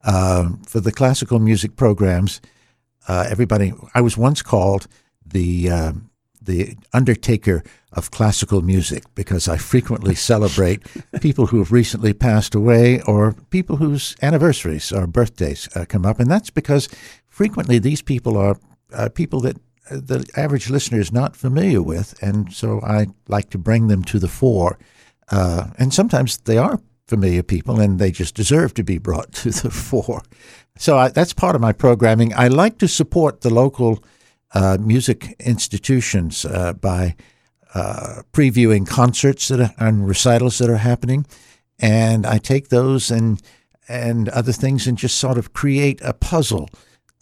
[0.05, 2.41] Uh, for the classical music programs,
[3.09, 4.87] uh, everybody, I was once called
[5.25, 5.93] the uh,
[6.45, 10.83] the undertaker of classical music because I frequently celebrate
[11.21, 16.19] people who have recently passed away or people whose anniversaries or birthdays uh, come up,
[16.21, 16.89] and that's because
[17.29, 18.57] frequently these people are
[18.93, 19.57] uh, people that
[19.91, 24.19] the average listener is not familiar with, and so I like to bring them to
[24.19, 24.79] the fore.
[25.31, 29.51] Uh, and sometimes they are familiar people, and they just deserve to be brought to
[29.51, 30.23] the fore.
[30.79, 32.33] So I, that's part of my programming.
[32.35, 34.03] I like to support the local
[34.55, 37.15] uh, music institutions uh, by
[37.75, 41.27] uh, previewing concerts that are, and recitals that are happening,
[41.79, 43.41] and I take those and
[43.89, 46.71] and other things and just sort of create a puzzle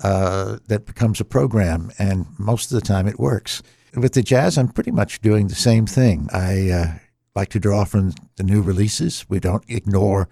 [0.05, 3.63] uh, that becomes a program, and most of the time it works.
[3.95, 6.29] With the jazz, I'm pretty much doing the same thing.
[6.33, 7.01] I
[7.35, 9.25] like to draw from the new releases.
[9.29, 10.29] We don't ignore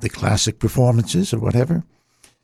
[0.00, 1.84] the classic performances or whatever.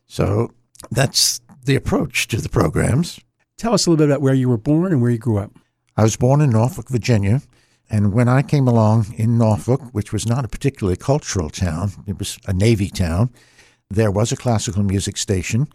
[0.07, 0.52] So
[0.90, 3.20] that's the approach to the programs.
[3.59, 5.51] Tell us a little bit about where you were born and where you grew up.
[5.97, 7.42] I was born in Norfolk, Virginia.
[7.90, 12.18] And when I came along in Norfolk, which was not a particularly cultural town, it
[12.18, 13.31] was a Navy town,
[13.90, 15.66] there was a classical music station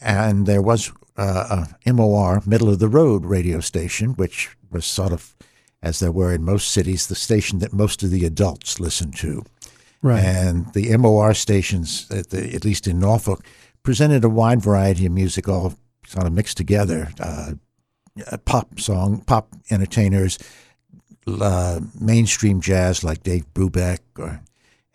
[0.00, 5.12] and there was uh, a MOR, middle of the road radio station, which was sort
[5.12, 5.34] of,
[5.82, 9.42] as there were in most cities, the station that most of the adults listened to.
[10.02, 10.22] Right.
[10.22, 13.44] And the MOR stations, at, the, at least in Norfolk,
[13.82, 15.74] presented a wide variety of music, all
[16.06, 17.10] sort of mixed together.
[17.20, 17.52] Uh,
[18.44, 20.38] pop song, pop entertainers,
[21.26, 24.40] uh, mainstream jazz like Dave Brubeck, or,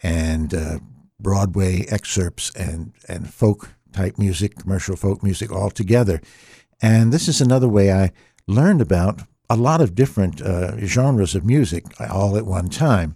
[0.01, 0.79] and uh,
[1.19, 6.21] Broadway excerpts, and and folk type music, commercial folk music all together.
[6.81, 8.11] And this is another way I
[8.47, 13.15] learned about a lot of different uh, genres of music all at one time.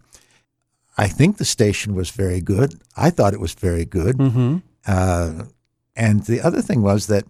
[0.97, 2.75] I think the station was very good.
[2.95, 4.17] I thought it was very good.
[4.17, 4.57] Mm-hmm.
[4.85, 5.45] Uh,
[5.95, 7.25] and the other thing was that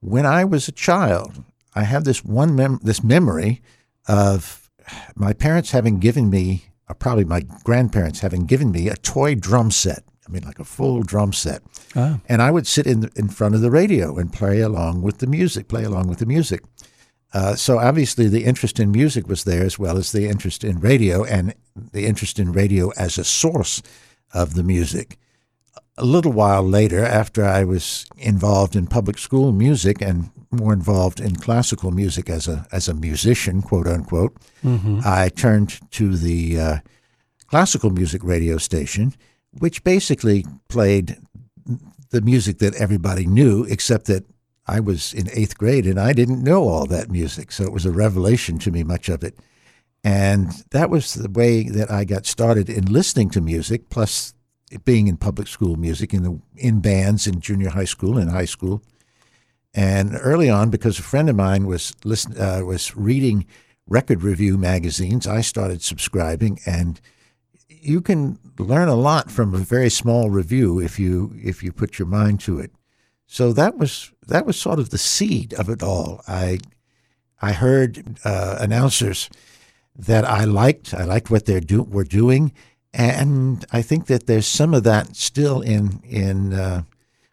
[0.00, 3.62] when I was a child, I have this one mem- this memory
[4.08, 4.70] of
[5.14, 9.70] my parents having given me, or probably my grandparents having given me, a toy drum
[9.70, 10.02] set.
[10.26, 11.62] I mean, like a full drum set.
[11.96, 12.20] Oh.
[12.28, 15.18] And I would sit in the, in front of the radio and play along with
[15.18, 16.62] the music, play along with the music.
[17.32, 20.80] Uh, so obviously, the interest in music was there as well as the interest in
[20.80, 21.54] radio and
[21.92, 23.82] the interest in radio as a source
[24.32, 25.18] of the music.
[26.00, 31.20] A little while later, after I was involved in public school music and more involved
[31.20, 34.34] in classical music as a as a musician, quote unquote,
[34.64, 35.04] Mhm.
[35.04, 36.76] I turned to the uh,
[37.48, 39.12] classical music radio station,
[39.58, 41.18] which basically played
[42.10, 44.24] the music that everybody knew, except that
[44.66, 47.52] I was in eighth grade and I didn't know all that music.
[47.52, 49.34] So it was a revelation to me, much of it.
[50.02, 54.32] And that was the way that I got started in listening to music, plus
[54.84, 58.44] being in public school music, in, the, in bands in junior high school and high
[58.44, 58.82] school.
[59.74, 63.46] And early on, because a friend of mine was listen, uh, was reading
[63.86, 67.00] record review magazines, I started subscribing, and
[67.68, 71.98] you can learn a lot from a very small review if you if you put
[71.98, 72.72] your mind to it.
[73.26, 76.22] So that was that was sort of the seed of it all.
[76.26, 76.58] I
[77.40, 79.30] I heard uh, announcers
[79.96, 80.94] that I liked.
[80.94, 82.52] I liked what they're do were doing,
[82.92, 86.82] and I think that there's some of that still in in uh,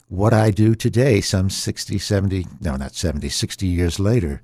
[0.10, 1.22] what I do today.
[1.22, 4.42] Some 60, 70, no, not 70, 60 years later,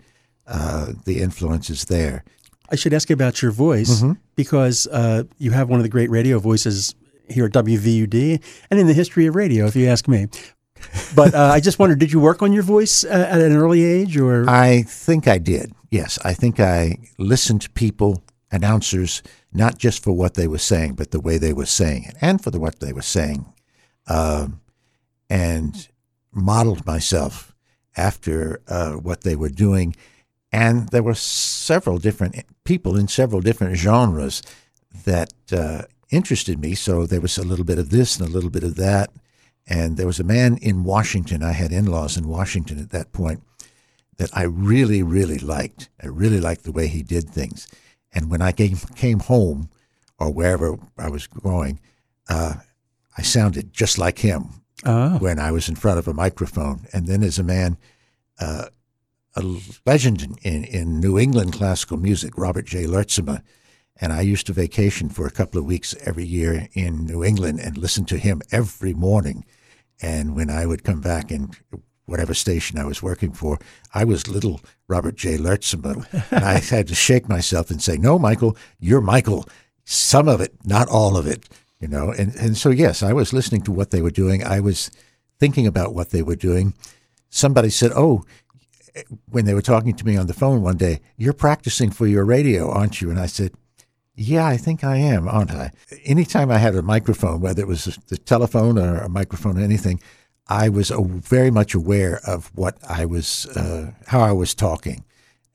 [0.47, 2.24] uh, the influence is there.
[2.70, 4.18] I should ask you about your voice Mhm.
[4.36, 6.95] because uh, you have one of the great radio voices
[7.30, 8.39] here at WVUD
[8.72, 10.28] and in the history of radio, if you ask me.
[11.16, 13.84] But uh, I just wondered, did you work on your voice uh, at an early
[13.84, 15.72] age, or I think I did.
[15.91, 18.22] Yes, I think I listened to people,
[18.54, 22.16] announcers, not just for what they were saying, but the way they were saying it,
[22.22, 23.45] and for the what they were saying,
[24.08, 24.62] um,
[25.30, 25.89] and
[26.32, 27.54] modeled myself
[27.97, 29.95] after uh, what they were doing.
[30.51, 34.41] And there were several different people in several different genres
[35.06, 36.76] that uh, interested me.
[36.76, 39.10] So there was a little bit of this and a little bit of that.
[39.66, 41.41] And there was a man in Washington.
[41.41, 43.41] I had in laws in Washington at that point
[44.18, 45.89] that I really, really liked.
[46.01, 47.68] I really liked the way he did things.
[48.14, 49.70] And when I came, came home
[50.20, 51.80] or wherever I was going,
[52.30, 52.55] uh,
[53.18, 54.49] I sounded just like him
[54.86, 55.18] Ah.
[55.20, 56.88] when I was in front of a microphone.
[56.93, 57.78] And then as a man,
[58.39, 58.66] uh,
[59.36, 59.43] a
[59.86, 62.86] legend in, in, in New England classical music, Robert J.
[62.86, 63.41] Lurtsema.
[64.01, 67.59] And I used to vacation for a couple of weeks every year in New England
[67.59, 69.45] and listen to him every morning.
[70.01, 71.55] And when I would come back and
[72.06, 73.60] whatever station I was working for,
[73.93, 75.38] I was little Robert J.
[75.38, 76.06] Lurtsema.
[76.32, 79.47] and I had to shake myself and say, No, Michael, you're Michael.
[79.86, 81.47] Some of it, not all of it.
[81.80, 84.43] You know, and, and so yes, I was listening to what they were doing.
[84.43, 84.89] I was
[85.39, 86.74] thinking about what they were doing.
[87.30, 88.24] Somebody said, Oh,
[89.30, 92.26] when they were talking to me on the phone one day, you're practicing for your
[92.26, 93.10] radio, aren't you?
[93.10, 93.51] And I said,
[94.16, 95.72] yeah, I think I am, aren't I?
[96.06, 99.99] Anytime I had a microphone, whether it was the telephone or a microphone or anything,
[100.47, 105.03] I was very much aware of what I was, uh, how I was talking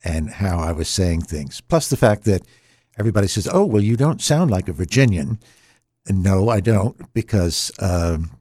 [0.03, 1.61] and how I was saying things.
[1.61, 2.41] Plus the fact that
[2.97, 5.39] everybody says, oh, well, you don't sound like a Virginian.
[6.07, 8.31] And no, I don't, because um,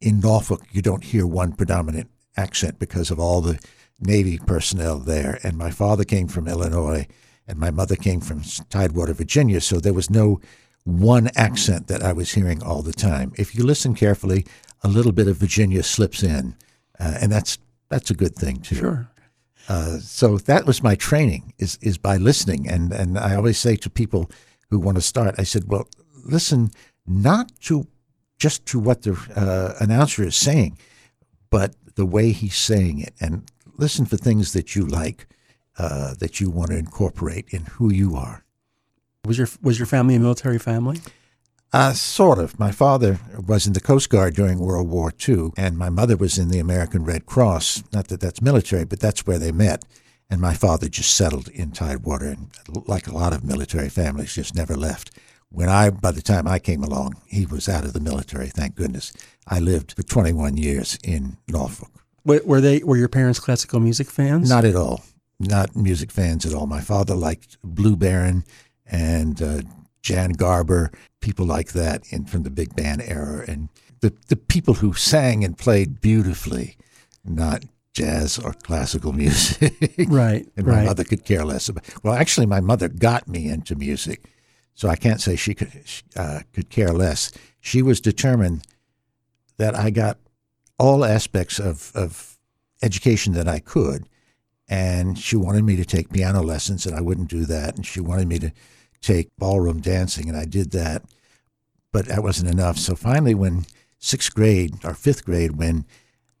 [0.00, 3.58] in Norfolk, you don't hear one predominant accent because of all the
[3.98, 5.38] Navy personnel there.
[5.42, 7.06] And my father came from Illinois,
[7.48, 9.60] and my mother came from Tidewater, Virginia.
[9.60, 10.40] So there was no
[10.84, 13.32] one accent that I was hearing all the time.
[13.36, 14.46] If you listen carefully,
[14.82, 16.54] a little bit of Virginia slips in,
[16.98, 17.58] uh, and that's
[17.88, 18.76] that's a good thing too.
[18.76, 19.08] Sure.
[19.68, 23.76] Uh, so that was my training is is by listening, and and I always say
[23.76, 24.30] to people
[24.70, 25.88] who want to start, I said, well,
[26.24, 26.70] listen
[27.06, 27.86] not to
[28.38, 30.78] just to what the uh, announcer is saying,
[31.50, 35.26] but the way he's saying it, and listen for things that you like,
[35.78, 38.44] uh, that you want to incorporate in who you are.
[39.24, 41.00] was your was your family a military family?
[41.76, 42.58] Uh, sort of.
[42.58, 46.38] My father was in the Coast Guard during World War II, and my mother was
[46.38, 47.84] in the American Red Cross.
[47.92, 49.84] Not that that's military, but that's where they met.
[50.30, 52.48] And my father just settled in Tidewater, and
[52.86, 55.10] like a lot of military families, just never left.
[55.50, 58.46] When I, by the time I came along, he was out of the military.
[58.46, 59.12] Thank goodness.
[59.46, 61.90] I lived for 21 years in Norfolk.
[62.24, 64.48] Were, were they were your parents classical music fans?
[64.48, 65.02] Not at all.
[65.38, 66.66] Not music fans at all.
[66.66, 68.44] My father liked Blue Barron
[68.86, 69.60] and uh,
[70.06, 73.68] Jan Garber, people like that in, from the big band era, and
[74.00, 76.76] the, the people who sang and played beautifully,
[77.24, 79.72] not jazz or classical music.
[80.08, 80.86] Right, and my right.
[80.86, 81.84] mother could care less about.
[82.04, 84.22] Well, actually, my mother got me into music,
[84.74, 85.72] so I can't say she could
[86.14, 87.32] uh, could care less.
[87.60, 88.64] She was determined
[89.56, 90.18] that I got
[90.78, 92.38] all aspects of, of
[92.80, 94.08] education that I could.
[94.68, 97.76] And she wanted me to take piano lessons, and I wouldn't do that.
[97.76, 98.52] And she wanted me to
[99.00, 101.02] take ballroom dancing, and I did that.
[101.92, 102.78] But that wasn't enough.
[102.78, 103.66] So finally, when
[103.98, 105.86] sixth grade or fifth grade, when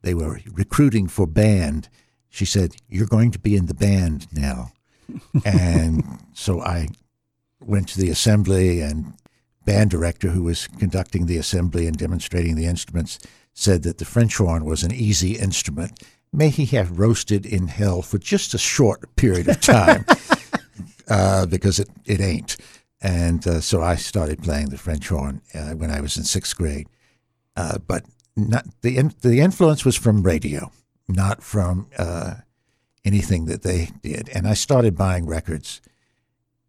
[0.02, 1.88] they were recruiting for band,
[2.28, 4.72] she said, You're going to be in the band now.
[5.44, 6.04] and
[6.34, 6.88] so I
[7.60, 9.14] went to the assembly and
[9.64, 13.18] band director who was conducting the assembly and demonstrating the instruments
[13.52, 16.02] said that the French horn was an easy instrument.
[16.32, 20.04] May he have roasted in hell for just a short period of time,
[21.08, 22.56] uh, because it, it ain't.
[23.02, 26.56] And uh, so I started playing the French horn uh, when I was in sixth
[26.56, 26.88] grade.
[27.56, 28.04] Uh, but
[28.36, 30.70] not, the in, the influence was from radio.
[31.08, 32.34] not from uh,
[33.04, 34.28] anything that they did.
[34.34, 35.80] And I started buying records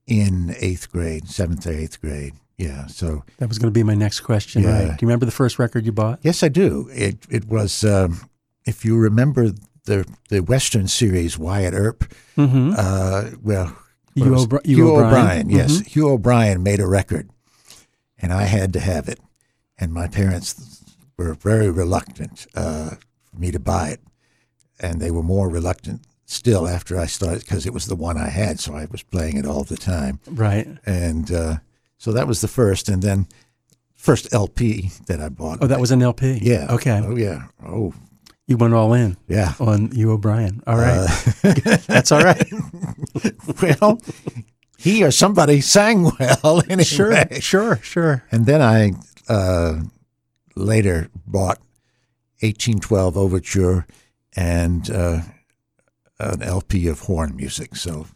[0.06, 2.34] in eighth grade, seventh or eighth grade.
[2.58, 4.64] Yeah, so that was going to be my next question.
[4.64, 4.70] Yeah.
[4.88, 4.98] Right?
[4.98, 6.20] Do you remember the first record you bought?
[6.24, 6.90] yes, I do.
[6.92, 8.30] It it was um,
[8.66, 9.52] if you remember
[9.86, 12.04] the the Western series Wyatt Earp.
[12.36, 12.74] Mhm.
[12.78, 13.76] Uh, well,
[14.24, 15.08] Hugh was- Hugh Hugh O'Brian.
[15.14, 15.50] O'Brian.
[15.50, 15.88] Yes, Mhm.
[15.88, 17.30] Hugh O'Brian made a record,
[18.20, 19.20] and I had to have it.
[19.80, 20.84] And my parents
[21.18, 22.92] were very reluctant uh,
[23.24, 24.02] for me to buy it,
[24.80, 28.30] and they were more reluctant still after I started because it was the one I
[28.30, 30.20] had, so I was playing it all the time.
[30.28, 30.68] Right.
[30.86, 31.58] And uh,
[31.98, 33.28] so that was the first, and then
[33.96, 35.60] first LP that I bought.
[35.62, 36.40] Oh, that was an LP.
[36.42, 36.68] Yeah.
[36.72, 37.02] Okay.
[37.04, 37.44] Oh yeah.
[37.66, 37.94] Oh.
[38.48, 39.18] You went all in.
[39.28, 39.54] Yeah.
[39.60, 40.64] On you, O'Brian.
[40.66, 41.06] All right.
[41.44, 42.50] Uh, That's all right.
[43.62, 44.00] well,
[44.78, 46.84] he or somebody sang well anyway.
[46.84, 48.24] Sure, sure, sure.
[48.32, 48.94] And then I
[49.28, 49.82] uh,
[50.56, 51.58] later bought
[52.40, 53.86] 1812 Overture
[54.36, 55.22] and uh,
[56.20, 57.76] an LP of horn music.
[57.76, 58.08] So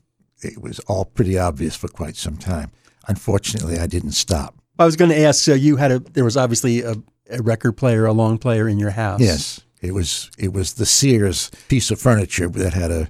[0.41, 2.71] it was all pretty obvious for quite some time.
[3.07, 4.55] Unfortunately, I didn't stop.
[4.79, 5.43] I was going to ask.
[5.43, 5.99] So you had a.
[5.99, 6.95] There was obviously a,
[7.29, 9.19] a record player, a long player in your house.
[9.19, 13.09] Yes, it was it was the Sears piece of furniture that had a,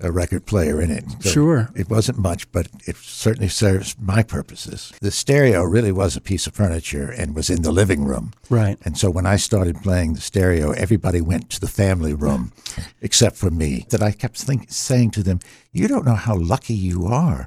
[0.00, 1.04] a record player in it.
[1.20, 1.70] So Sure.
[1.74, 4.92] It wasn't much, but it certainly serves my purposes.
[5.00, 8.32] The stereo really was a piece of furniture and was in the living room.
[8.50, 8.78] Right.
[8.84, 12.52] And so when I started playing the stereo, everybody went to the family room
[13.00, 13.86] except for me.
[13.90, 15.40] That I kept think, saying to them,
[15.72, 17.46] "You don't know how lucky you are."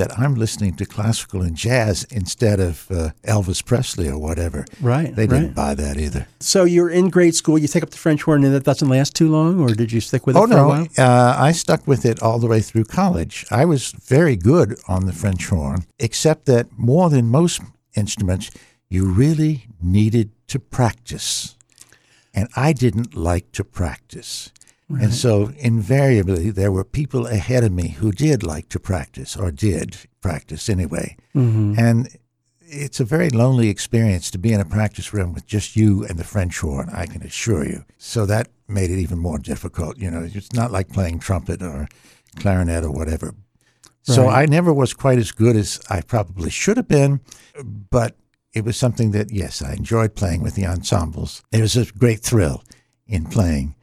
[0.00, 4.64] That I'm listening to classical and jazz instead of uh, Elvis Presley or whatever.
[4.80, 5.54] Right, They didn't right.
[5.54, 6.26] buy that either.
[6.40, 7.58] So you're in grade school.
[7.58, 10.00] You take up the French horn, and that doesn't last too long, or did you
[10.00, 12.60] stick with it oh for a no, uh, I stuck with it all the way
[12.62, 13.44] through college.
[13.50, 17.60] I was very good on the French horn, except that more than most
[17.94, 18.50] instruments,
[18.88, 21.56] you really needed to practice,
[22.32, 24.50] and I didn't like to practice.
[24.90, 25.04] Right.
[25.04, 29.52] And so, invariably, there were people ahead of me who did like to practice, or
[29.52, 31.16] did practice anyway.
[31.34, 31.78] Mhm.
[31.78, 32.08] And
[32.60, 36.18] it's a very lonely experience to be in a practice room with just you and
[36.18, 37.84] the French horn, I can assure you.
[37.98, 39.96] So that made it even more difficult.
[39.96, 41.88] You know, it's not like playing trumpet or
[42.36, 43.34] clarinet or whatever.
[44.02, 47.20] So I never was quite as good as I probably should have been,
[47.62, 48.16] but
[48.52, 51.42] it was something that, yes, I enjoyed playing with the ensembles.
[51.52, 52.64] There was a great thrill
[53.06, 53.76] in playing.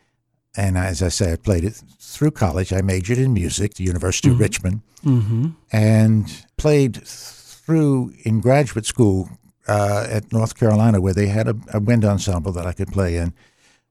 [0.58, 2.74] And as I say, I played it through college.
[2.74, 4.40] I majored in music, the University of Mhm.
[4.40, 5.56] Richmond Mhm.
[5.72, 6.26] and
[6.58, 9.30] played through in graduate school
[9.70, 13.18] uh, at North Carolina, where they had a, a wind ensemble that I could play
[13.18, 13.34] in.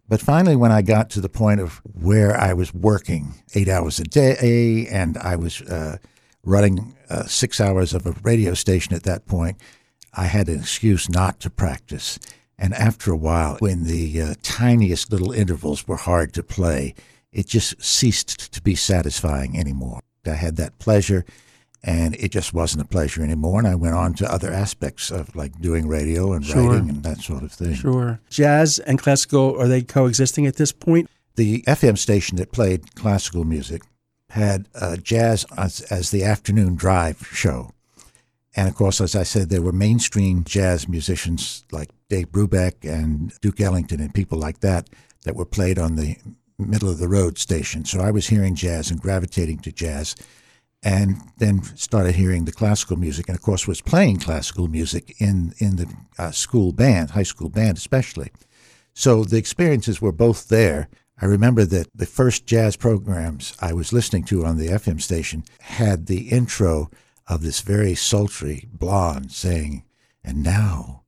[0.09, 4.01] But finally, when I got to the point of where I was working eight hours
[4.01, 5.99] a day and I was uh,
[6.45, 9.59] running uh, six hours of a radio station at that point,
[10.15, 12.19] I had an excuse not to practice.
[12.59, 16.95] And after a while, when the uh, tiniest little intervals were hard to play,
[17.33, 20.01] it just ceased to be satisfying anymore.
[20.27, 21.25] I had that pleasure,
[21.85, 23.59] and it just wasn't a pleasure anymore.
[23.59, 26.71] And I went on to other aspects of like doing radio and Sure.
[26.71, 27.75] writing and that sort of thing.
[27.75, 28.21] Sure.
[28.31, 31.11] Jazz and classical are they coexisting at this point?
[31.37, 33.83] The FM station that played classical music
[34.31, 37.73] had uh, jazz as, as the afternoon drive show.
[38.57, 43.33] And of course, as I said, there were mainstream jazz musicians like Dave Brubeck and
[43.41, 44.89] Duke Ellington and people like that
[45.25, 46.17] that were played on the
[46.59, 47.85] middle of the road station.
[47.85, 50.15] So I was hearing jazz and gravitating to jazz
[50.83, 55.53] and then started hearing the classical music and of course was playing classical music in,
[55.59, 58.31] in the uh, school band, high school band especially.
[58.95, 60.89] So the experiences were both there.
[61.21, 65.45] I remember that the first jazz programs I was listening to on the FM station
[65.61, 66.91] had the intro
[67.27, 69.83] of this very sultry blonde saying,
[70.23, 71.03] and now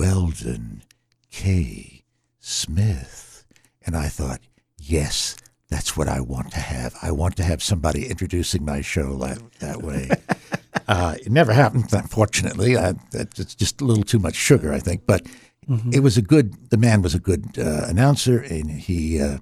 [0.00, 0.82] Weldon
[1.30, 2.04] K.
[2.38, 3.46] Smith.
[3.86, 4.40] And I thought,
[4.76, 5.36] yes,
[5.70, 6.94] that's what I want to have.
[7.00, 10.10] I want to have somebody introducing my show that, that way.
[10.88, 12.76] uh, it never happened, unfortunately.
[12.76, 15.06] I, that's just a little too much sugar, I think.
[15.06, 15.26] But
[15.66, 15.94] Mhm.
[15.94, 16.70] it was a good.
[16.70, 19.38] The man was a good uh, announcer, and he uh,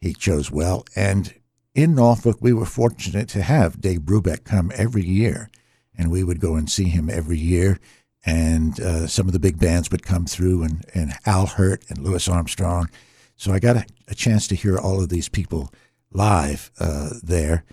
[0.00, 0.86] he chose well.
[0.96, 1.34] And
[1.74, 5.50] in Norfolk, we were fortunate to have Dave Brubeck come every year,
[5.98, 7.78] and we would go and see him every year.
[8.26, 11.98] And uh, some of the big bands would come through, and, and Al Hirt and
[11.98, 12.88] Louis Armstrong.
[13.36, 15.70] So I got a, a chance to hear all of these people
[16.12, 17.64] live uh, there.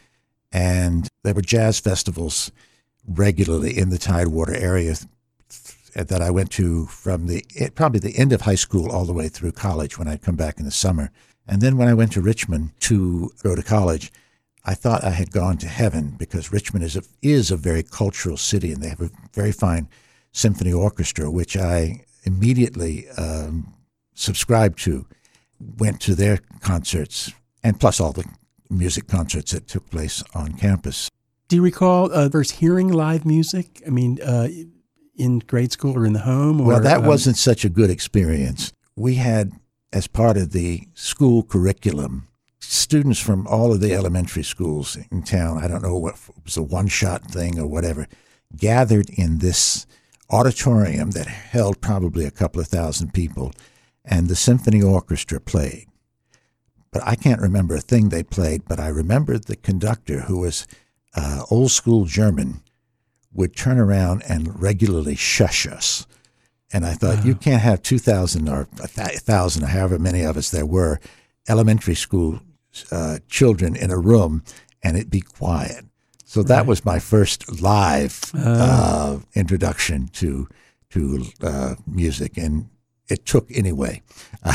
[0.51, 2.51] And there were jazz festivals
[3.07, 4.95] regularly in the Tidewater area
[5.95, 7.43] that I went to from the
[7.75, 10.57] probably the end of high school all the way through college when I'd come back
[10.57, 11.11] in the summer.
[11.47, 14.11] And then when I went to Richmond to go to college,
[14.63, 18.37] I thought I had gone to heaven because Richmond is a, is a very cultural
[18.37, 19.89] city and they have a very fine
[20.31, 23.73] symphony orchestra, which I immediately um,
[24.13, 25.05] subscribed to
[25.77, 27.31] went to their concerts,
[27.63, 28.25] and plus all the
[28.69, 31.09] music concerts that took place on campus.
[31.47, 33.83] Do you recall uh, first hearing live music?
[33.85, 34.47] I mean, uh,
[35.15, 36.61] in grade school or in the home?
[36.61, 38.71] Or, well, that um, wasn't such a good experience.
[38.95, 39.51] We had,
[39.93, 42.27] as part of the school curriculum,
[42.59, 45.57] students from all of the elementary schools in town.
[45.57, 48.07] I don't know what it was a one-shot thing or whatever,
[48.55, 49.85] gathered in this
[50.31, 53.51] auditorium that held probably a couple of thousand people,
[54.05, 55.87] and the symphony orchestra played.
[56.91, 60.67] But I can't remember a thing they played, but I remember the conductor, who was
[61.15, 62.61] uh, old school German,
[63.33, 66.05] would turn around and regularly shush us.
[66.73, 70.65] And I thought, you can't have 2,000 or 1,000 or however many of us there
[70.65, 70.99] were,
[71.47, 72.39] elementary school
[72.91, 74.43] uh, children in a room
[74.83, 75.85] and it be quiet.
[76.31, 76.65] So that Right.
[76.67, 78.39] was my first live Oh.
[78.39, 80.47] uh, introduction to
[80.91, 82.69] to uh, music, and
[83.09, 84.01] it took anyway.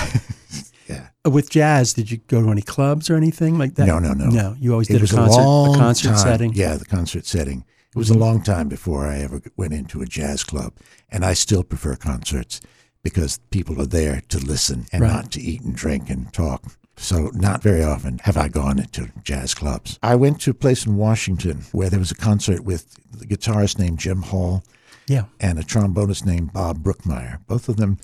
[0.88, 1.08] yeah.
[1.26, 3.86] Uh, With jazz, did you go to any clubs or anything like that?
[3.86, 4.26] No, no, no.
[4.26, 6.54] No, you always It did a concert, long a concert time- setting.
[6.54, 7.64] Yeah, the concert setting.
[7.94, 10.72] It was a long time before I ever went into a jazz club,
[11.10, 12.60] and I still prefer concerts
[13.02, 15.12] because people are there to listen and Right.
[15.12, 16.62] not to eat and drink and talk.
[16.98, 19.98] So not very often have I gone into jazz clubs.
[20.02, 23.78] I went to a place in Washington where there was a concert with the guitarist
[23.78, 24.64] named Jim Hall
[25.06, 25.24] Yeah.
[25.38, 27.40] and a trombonist named Bob Brookmeyer.
[27.46, 27.98] Both of them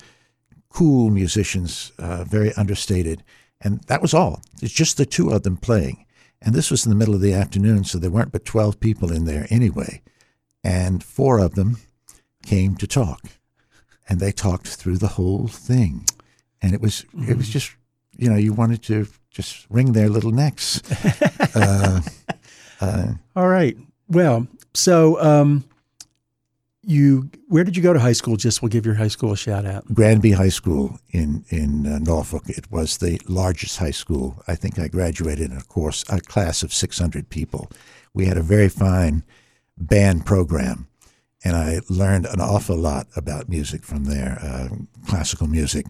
[0.69, 3.23] cool musicians, uh, very understated.
[3.61, 4.41] And that was all.
[4.61, 6.05] It's just the two of them playing.
[6.41, 9.11] And this was in the middle of the afternoon, so there weren't but 12 people
[9.11, 10.01] in there anyway.
[10.63, 11.77] And four of them
[12.45, 13.21] came to talk.
[14.09, 16.05] And they talked through the whole thing.
[16.61, 17.71] And it was it was just
[18.23, 20.81] you know, you wanted to just wring their little necks.
[21.55, 22.01] uh,
[22.79, 23.75] uh, All right.
[24.07, 25.65] Well, so um,
[26.81, 28.37] you where did you go to high school?
[28.37, 29.83] Just we'll give your high school a shout out.
[29.93, 32.43] Granby High School in in uh, Norfolk.
[32.47, 34.41] It was the largest high school.
[34.47, 37.69] I think I graduated in a course a class of 600 people.
[38.13, 39.23] We had a very fine
[39.77, 40.87] band program,
[41.43, 44.69] and I learned an awful lot about music from there, uh,
[45.07, 45.87] classical music.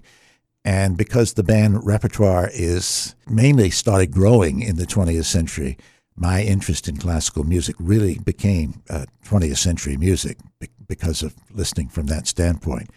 [0.65, 5.77] And because the band repertoire is mainly started growing in the 20th century,
[6.15, 11.89] my interest in classical music really became uh, 20th century music be- because of listening
[11.89, 12.89] from that standpoint.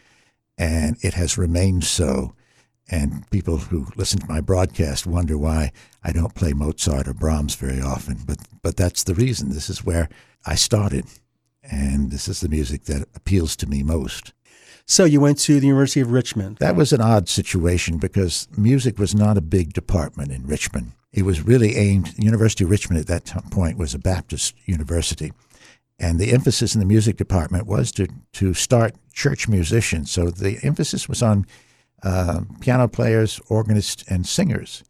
[0.58, 2.34] And it has remained so.
[2.88, 5.72] And people who listen to my broadcast wonder why
[6.04, 8.18] I don't play Mozart or Brahms very often.
[8.24, 9.50] But, but that's the reason.
[9.50, 10.08] This is where
[10.44, 11.06] I started.
[11.64, 14.32] And this is the music that appeals to me most.
[14.88, 16.58] So you went to the University of Richmond.
[16.58, 20.92] That was an odd situation because music was not a big department in Richmond.
[21.12, 25.32] It was really aimed, the University of Richmond at that point was a Baptist university.
[25.98, 30.12] And the emphasis in the music department was to, to start church musicians.
[30.12, 31.46] So the emphasis was on
[32.04, 34.84] uh, piano players, organists, and singers.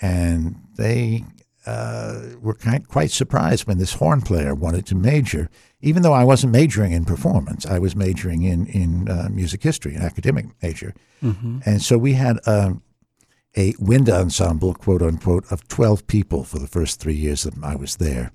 [0.00, 1.24] And they
[1.66, 2.56] uh, were
[2.88, 5.50] quite surprised when this horn player wanted to major,
[5.84, 7.66] even though I wasn't majoring in performance.
[7.66, 10.94] I was majoring in, in uh, music history, an academic major.
[11.22, 11.62] Mhm.
[11.66, 12.82] And so we had um,
[13.56, 17.76] a wind ensemble, quote unquote, of 12 people for the first three years that I
[17.76, 18.32] was there.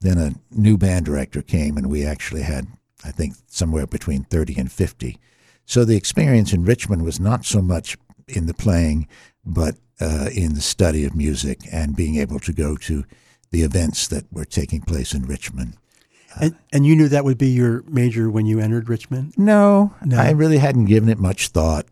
[0.00, 2.66] Then a new band director came, and we actually had,
[3.04, 5.18] I think, somewhere between 30 and 50.
[5.66, 7.96] So the experience in Richmond was not so much
[8.26, 9.06] in the playing,
[9.44, 13.04] but uh, in the study of music and being able to go to
[13.50, 15.76] the events that were taking place in Richmond.
[16.40, 19.34] And, and you knew that would be your major when you entered Richmond?
[19.36, 20.18] No, No.
[20.18, 21.86] I really hadn't given it much thought.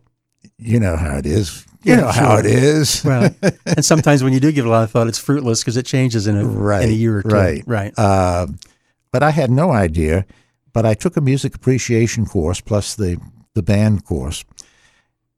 [0.57, 1.65] You know how it is.
[1.83, 3.03] You Yeah, know how it is.
[3.05, 3.33] well,
[3.65, 5.85] and sometimes when you do give it a lot of thought, it's fruitless because it
[5.85, 7.29] changes in a, right, in a year or two.
[7.29, 7.93] Right, Right.
[7.97, 8.47] Uh,
[9.11, 10.25] but I had no idea.
[10.73, 13.17] But I took a music appreciation course plus the
[13.55, 14.45] the band course,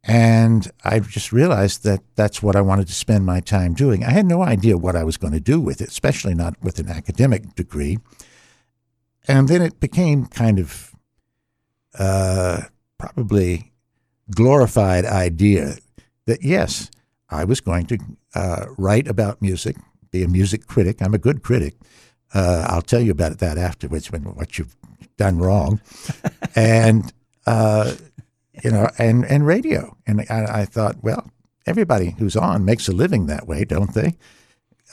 [0.03, 4.03] and I just realized that that's what I wanted to spend my time doing.
[4.03, 6.79] I had no idea what I was going to do with it, especially not with
[6.79, 7.99] an academic degree.
[9.29, 10.95] And then it became kind of
[11.99, 12.63] uh,
[12.97, 13.71] probably
[14.33, 15.75] glorified idea
[16.25, 16.89] that yes,
[17.29, 17.99] I was going to
[18.33, 19.75] uh, write about music,
[20.09, 20.99] be a music critic.
[20.99, 21.75] I'm a good critic.
[22.33, 24.75] Uh, I'll tell you about that afterwards when what you've
[25.17, 25.79] done wrong,
[26.55, 27.13] and
[27.45, 27.93] uh,
[28.63, 29.95] you know, and and radio.
[30.07, 31.29] And I, I thought, well,
[31.67, 34.17] everybody who's on makes a living that way, don't they?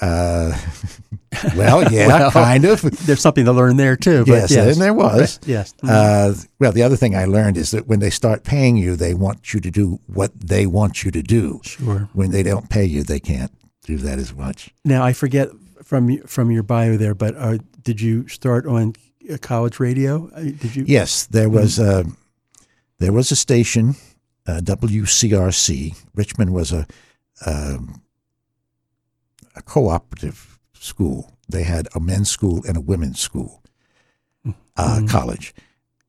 [0.00, 0.56] Uh,
[1.56, 2.82] well, yeah, Well, kind of.
[3.06, 4.24] There's something to learn there too.
[4.24, 5.38] But yes, yes, and there was.
[5.38, 5.74] Right, Yes.
[5.82, 9.14] Uh, well, the other thing I learned is that when they start paying you, they
[9.14, 11.60] want you to do what they want you to do.
[11.64, 12.08] Sure.
[12.12, 13.52] When they don't pay you, they can't
[13.84, 14.70] do that as much.
[14.84, 15.48] Now I forget
[15.82, 18.94] from from your bio there, but uh, did you start on
[19.32, 20.28] uh, college radio?
[20.34, 20.84] Uh, Did you?
[20.86, 22.04] Yes, there was a
[22.98, 23.94] there was a station,
[24.46, 25.96] uh, WCRC.
[26.14, 26.86] Richmond was a
[27.46, 28.02] um,
[29.56, 31.32] a cooperative school.
[31.48, 33.62] They had a men's school and a women's school,
[34.76, 35.08] uh, Mhm.
[35.08, 35.54] college,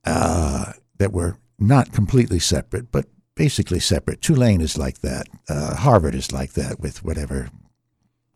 [0.06, 4.22] uh, that were not completely separate, but basically separate.
[4.22, 5.28] Tulane is like that.
[5.48, 7.50] Uh, Harvard is like that with whatever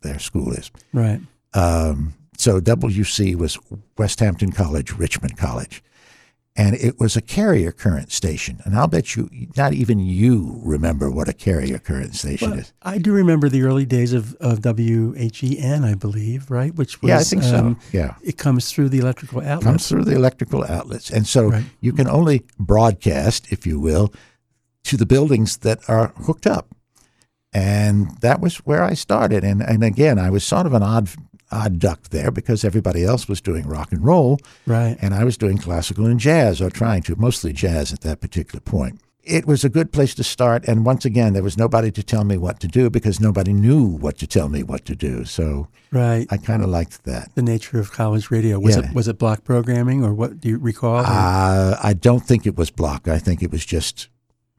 [0.02, 0.70] their school is.
[0.92, 1.20] Right.
[1.54, 3.58] Um, so WC was
[3.98, 5.82] Westhampton College, Richmond College.
[6.54, 8.60] And it was a carrier current station.
[8.64, 12.74] And I'll bet you, not even you remember what a carrier current station Well, is.
[12.82, 16.74] I do remember the early days of, of WHEN, I believe, right?
[16.74, 17.56] Which was Yeah, I think so.
[17.56, 18.16] um, Yeah.
[18.22, 19.62] It comes through the electrical outlet.
[19.62, 21.08] Comes through the electrical outlets.
[21.10, 24.12] And so you can only broadcast, if you will,
[24.84, 26.74] to the buildings that are hooked up.
[27.54, 29.42] And that was where I started.
[29.42, 31.08] And, and again, I was sort of an odd
[31.52, 34.38] odd duck there because everybody else was doing rock and roll.
[34.66, 34.96] Right.
[35.00, 38.60] And I was doing classical and jazz, or trying to, mostly jazz at that particular
[38.60, 39.00] point.
[39.24, 40.64] It was a good place to start.
[40.66, 43.84] And once again, there was nobody to tell me what to do because nobody knew
[43.86, 45.24] what to tell me what to do.
[45.24, 46.26] So Right.
[46.30, 47.30] I kind of liked that.
[47.36, 48.88] The nature of college radio was Yeah.
[48.88, 51.04] it was it block programming or what do you recall?
[51.06, 53.06] Uh, I don't think it was block.
[53.06, 54.08] I think it was just,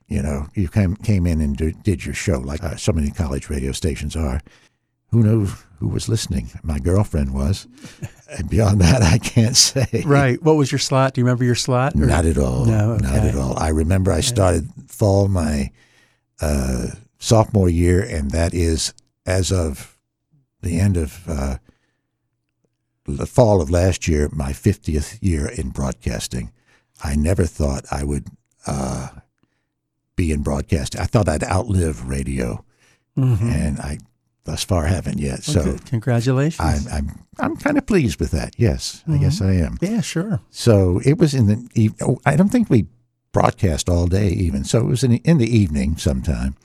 [0.08, 3.12] you know, you came came in and do, did your show like uh, so many
[3.12, 4.40] college radio stations are.
[5.12, 5.52] Who knows
[5.84, 6.50] who was listening?
[6.64, 7.68] My girlfriend was,
[8.38, 10.04] and beyond that, I can't say.
[10.06, 10.42] right.
[10.42, 11.14] What was your slot?
[11.14, 11.94] Do you remember your slot?
[11.96, 12.64] or- Not at all.
[12.66, 12.96] No.
[12.96, 13.58] Not at all.
[13.60, 15.72] I remember I started fall my
[16.40, 16.88] uh,
[17.20, 18.94] sophomore year, and that is
[19.26, 19.98] as of
[20.62, 21.58] the end of uh,
[23.06, 26.52] the fall of last year, my 50th year in broadcasting.
[27.04, 28.28] I never thought I would
[28.66, 29.10] uh,
[30.16, 31.02] be in broadcasting.
[31.02, 32.64] I thought I'd outlive radio,
[33.18, 33.42] Mhm.
[33.42, 33.98] and I
[34.46, 35.42] thus far haven't yet.
[35.48, 35.86] Well, So good.
[35.86, 36.88] congratulations.
[36.88, 38.54] I'm I'm I'm kind of pleased with that.
[38.58, 39.78] Yes, I guess I am.
[39.82, 40.42] Yeah, sure.
[40.50, 41.92] So it was in the.
[42.02, 42.88] oh, I don't think we
[43.32, 44.64] broadcast all day even.
[44.64, 46.56] So it was in the, in the evening sometime,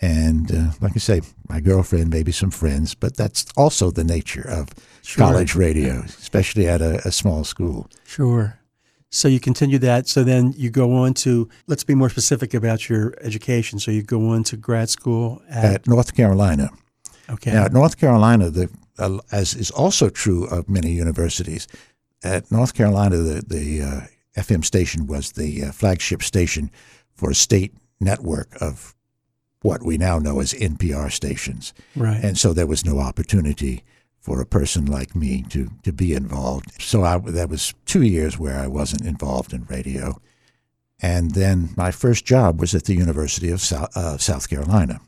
[0.00, 4.46] and uh, like I say, my girlfriend, maybe some friends, but that's also the nature
[4.48, 4.68] of
[5.04, 5.26] Sure.
[5.26, 7.90] college radio, especially at a, a small school.
[8.06, 8.60] Sure.
[9.10, 10.06] So you continue that.
[10.06, 13.80] So then you go on to, let's be more specific about your education.
[13.80, 16.70] So you go on to grad school at, at North Carolina.
[17.30, 17.52] Okay.
[17.52, 21.66] Now, at North Carolina, the uh, as is also true of many universities,
[22.22, 24.00] at North Carolina, the the uh,
[24.36, 26.70] FM station was the uh, flagship station
[27.14, 28.94] for a state network of
[29.62, 31.72] what we now know as NPR stations.
[31.94, 32.22] Right.
[32.22, 33.84] And so there was no opportunity
[34.18, 36.80] for a person like me to to be involved.
[36.80, 40.20] So I, that was two years where I wasn't involved in radio.
[41.00, 45.00] And then my first job was at the University of South, uh, South Carolina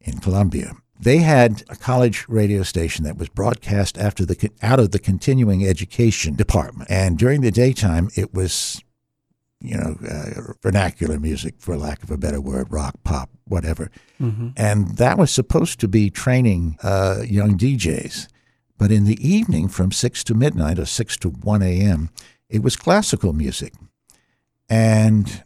[0.00, 0.74] in Columbia.
[1.00, 5.64] They had a college radio station that was broadcast after the out of the continuing
[5.66, 8.82] education department, and during the daytime it was,
[9.60, 13.90] you know, uh, vernacular music, for lack of a better word, rock, pop, whatever,
[14.20, 14.52] Mhm.
[14.56, 18.26] and that was supposed to be training uh, young DJs.
[18.76, 22.10] But in the evening, from six to midnight or six to one a.m.,
[22.48, 23.72] it was classical music,
[24.68, 25.44] and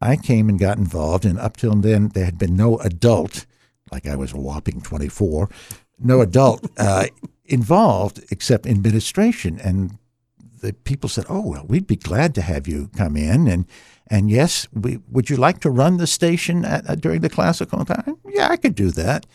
[0.00, 1.24] I came and got involved.
[1.24, 3.46] And up till then, there had been no adult
[3.92, 5.48] like I was a whopping 24,
[5.98, 7.06] no adult uh,
[7.44, 9.60] involved except administration.
[9.60, 9.98] And
[10.60, 13.66] the people said, "Oh well, we'd be glad to have you come in." And
[14.08, 17.84] and yes, we would you like to run the station at, uh, during the classical
[17.84, 18.16] time?
[18.26, 19.26] Yeah, I could do that,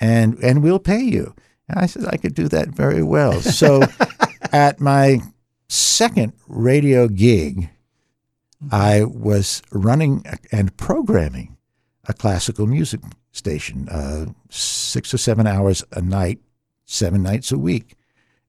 [0.00, 1.34] and and we'll pay you.
[1.68, 3.40] And I said I could do that very well.
[3.40, 3.82] So
[4.52, 5.20] at my
[5.68, 7.70] second radio gig,
[8.70, 11.56] I was running and programming
[12.08, 13.00] a classical music
[13.32, 16.38] station, uh, six or seven hours a night,
[16.84, 17.94] seven nights a week,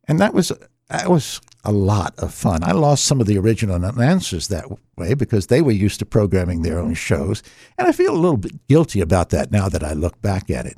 [0.08, 0.52] and that was
[0.90, 2.64] that was a lot of fun.
[2.64, 4.66] I lost some of the original announcers that
[4.98, 7.42] way because they were used to programming their own shows,
[7.78, 10.66] and I feel a little bit guilty about that now that I look back at
[10.66, 10.78] it.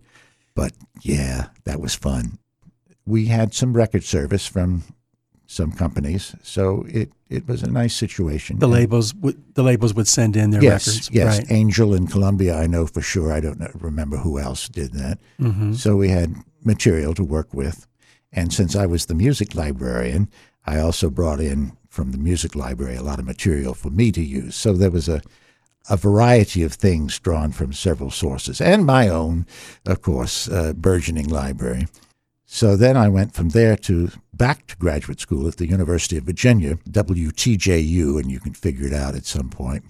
[0.54, 2.40] But yeah, that was fun.
[3.06, 4.84] We had some record service from
[5.48, 8.60] some companies, so it, it was a nice situation.
[8.60, 11.10] the And- labels would the labels would send in their yes, records.
[11.12, 11.52] Yes, Right.
[11.52, 13.32] Angel in Columbia, I know for sure.
[13.38, 15.20] I don't know, remember who else did that.
[15.40, 15.76] Mhm.
[15.76, 17.88] So we had material to work with.
[18.34, 20.28] And since I was the music librarian,
[20.66, 24.22] I also brought in from the music library a lot of material for me to
[24.22, 24.56] use.
[24.56, 25.22] So there was a,
[25.90, 29.46] a variety of things drawn from several sources, and my own,
[29.86, 31.88] of course, uh, burgeoning library.
[32.46, 36.24] So then I went from there to back to graduate school at the University of
[36.26, 39.84] Virginia, WTJU, and you can figure it out at some point.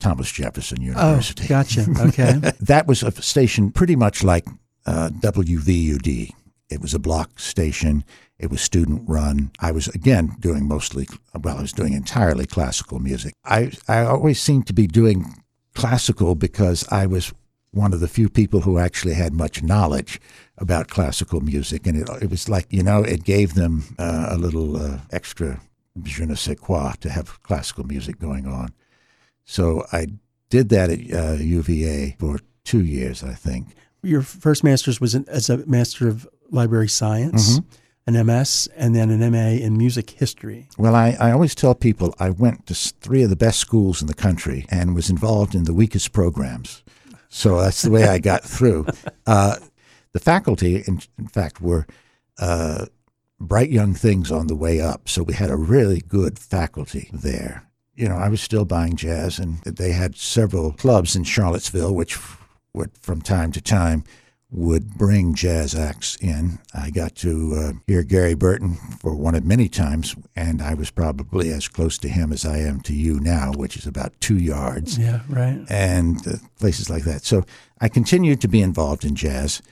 [0.00, 1.44] Thomas Jefferson University.
[1.44, 1.86] Oh, gotcha.
[2.08, 2.52] Okay.
[2.60, 4.46] that was a station pretty much like
[4.84, 6.30] uh, WVUD.
[6.70, 8.02] It was a block station.
[8.38, 9.52] It was student run.
[9.60, 11.06] I was again doing mostly,
[11.40, 13.34] well, I was doing entirely classical music.
[13.44, 15.26] I I always seemed to be doing
[15.74, 17.32] classical because I was
[17.70, 20.20] one of the few people who actually had much knowledge
[20.62, 24.38] about classical music, and it, it was like you know it gave them uh, a
[24.38, 25.60] little uh, extra
[26.04, 28.68] je ne sais quoi to have classical music going on.
[29.44, 30.06] So I
[30.48, 33.66] did that at uh, UVA for two years, I think.
[34.02, 37.58] Your first master's was in, as a master of library science.
[37.58, 37.64] Mhm.
[38.04, 40.66] An MS and then an MA in music history.
[40.76, 44.08] Well, I, I always tell people I went to three of the best schools in
[44.08, 46.82] the country and was involved in the weakest programs.
[47.28, 48.86] So that's the way I got through.
[49.24, 49.54] Uh,
[50.12, 51.86] the faculty, in, in fact, were
[52.38, 52.86] uh,
[53.40, 55.08] bright young things on the way up.
[55.08, 57.68] So we had a really good faculty there.
[57.94, 62.18] You know, I was still buying jazz, and they had several clubs in Charlottesville, which
[62.72, 64.04] would, from time to time,
[64.50, 66.58] would bring jazz acts in.
[66.74, 70.90] I got to uh, hear Gary Burton for one of many times, and I was
[70.90, 74.36] probably as close to him as I am to you now, which is about two
[74.36, 74.98] yards.
[74.98, 75.64] Yeah, right.
[75.70, 77.24] And uh, places like that.
[77.24, 77.44] So
[77.80, 79.62] I continued to be involved in jazz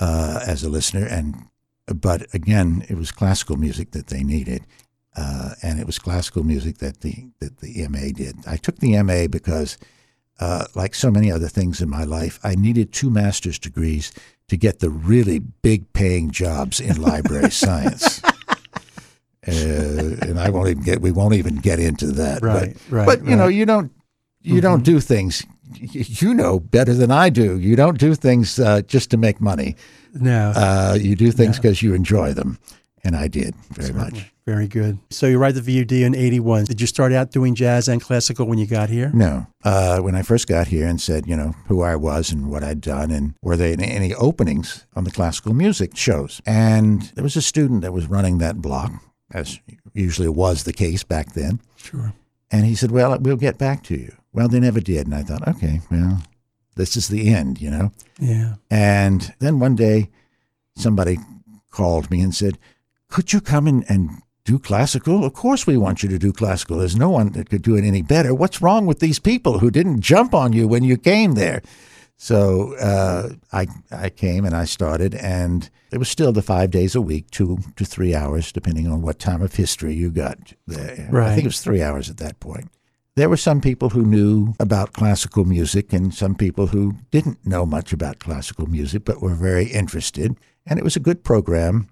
[0.00, 1.46] uh, as a listener, and
[1.86, 4.66] but again, it was classical music that they needed.
[5.16, 8.36] Uh, and it was classical music that the that the MA did.
[8.46, 9.76] I took the MA because
[10.38, 14.12] uh, like so many other things in my life, I needed two master's degrees
[14.48, 18.22] to get the really big paying jobs in library science.
[19.46, 21.00] Uh, and I won't even get.
[21.00, 22.42] We won't even get into that.
[22.42, 23.92] Right, but, right, But you know, you don't.
[24.42, 25.44] You don't do things.
[25.78, 27.58] You know better than I do.
[27.58, 29.76] You don't do things uh, just to make money.
[30.14, 30.52] No.
[30.54, 32.58] Uh, you do things because you enjoy them,
[33.04, 34.32] and I did very much.
[34.46, 34.98] Very good.
[35.10, 36.64] So you write the VUD in 81.
[36.64, 39.10] Did you start out doing jazz and classical when you got here?
[39.14, 39.46] No.
[39.62, 42.64] Uh, when I first got here and said, you know, who I was and what
[42.64, 46.42] I'd done, and were there any, any openings on the classical music shows?
[46.46, 48.92] And there was a student that was running that block,
[49.30, 49.60] as
[49.94, 51.60] usually was the case back then.
[51.76, 52.12] Sure.
[52.50, 54.16] And he said, well, we'll get back to you.
[54.32, 55.06] Well, they never did.
[55.06, 56.22] And I thought, okay, well,
[56.76, 57.92] this is the end, you know?
[58.18, 58.54] Yeah.
[58.70, 60.10] And then one day,
[60.76, 61.18] somebody
[61.70, 62.58] called me and said,
[63.08, 64.10] Could you come in and
[64.44, 65.24] do classical?
[65.24, 66.78] Of course, we want you to do classical.
[66.78, 68.34] There's no one that could do it any better.
[68.34, 71.62] What's wrong with these people who didn't jump on you when you came there?
[72.16, 76.94] So uh, I I came and I started, and it was still the five days
[76.94, 81.08] a week, two to three hours, depending on what time of history you got there.
[81.10, 81.30] Right.
[81.30, 82.68] I think it was three hours at that point.
[83.16, 87.66] There were some people who knew about classical music and some people who didn't know
[87.66, 90.36] much about classical music but were very interested.
[90.64, 91.88] And it was a good program.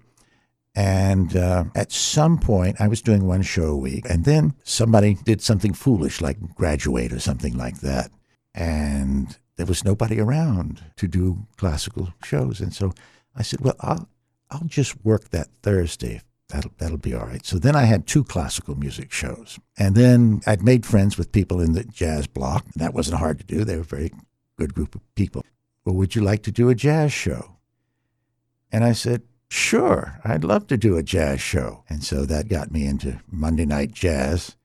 [0.75, 5.17] And uh, at some point, I was doing one show a week, and then somebody
[5.25, 8.11] did something foolish like graduate or something like that.
[8.53, 12.61] And there was nobody around to do classical shows.
[12.61, 12.93] And so
[13.35, 14.07] I said, well, I'll,
[14.51, 16.21] I'll just work that Thursday.
[16.49, 17.45] That'll, that'll be all right.
[17.45, 19.59] So then I had two classical music shows.
[19.77, 22.65] And then I'd made friends with people in the jazz block.
[22.75, 23.63] That wasn't hard to do.
[23.63, 24.11] They were a very
[24.57, 25.45] good group of people.
[25.85, 27.57] Well, would you like to do a jazz show?
[28.71, 31.83] And I said, sure, I'd love to do a jazz show.
[31.87, 34.55] And so that got me into Monday Night Jazz.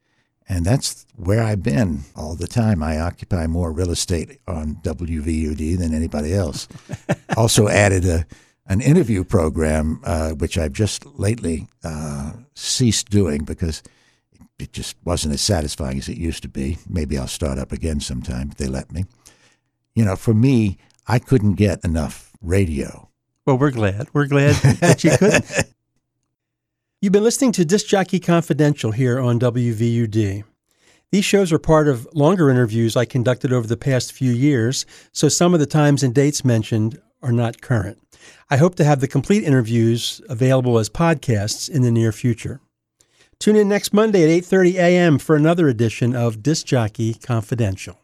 [0.49, 2.83] And that's where I've been all the time.
[2.83, 6.69] I occupy more real estate on WVUD than anybody else.
[7.37, 8.27] also added a
[8.67, 13.83] an interview program, uh, which I've just lately uh, ceased doing because
[14.59, 16.79] it just wasn't as satisfying as it used to be.
[16.89, 19.05] Maybe I'll start up again sometime if they let me.
[19.95, 23.09] You know, for me, I couldn't get enough radio.
[23.47, 24.09] Well, we're glad.
[24.13, 25.75] We're glad that you couldn't.
[27.03, 30.45] You've been listening to Disc Jockey Confidential here on WVUD.
[31.11, 35.29] These shows are part of longer interviews I conducted over the past few years, so
[35.29, 37.99] some of the times and dates mentioned are not current.
[38.51, 42.61] I hope to have the complete interviews available as podcasts in the near future.
[43.39, 45.19] Tune in next Monday at 8:30 a.m.
[45.19, 48.04] for another edition of Disc Jockey Confidential.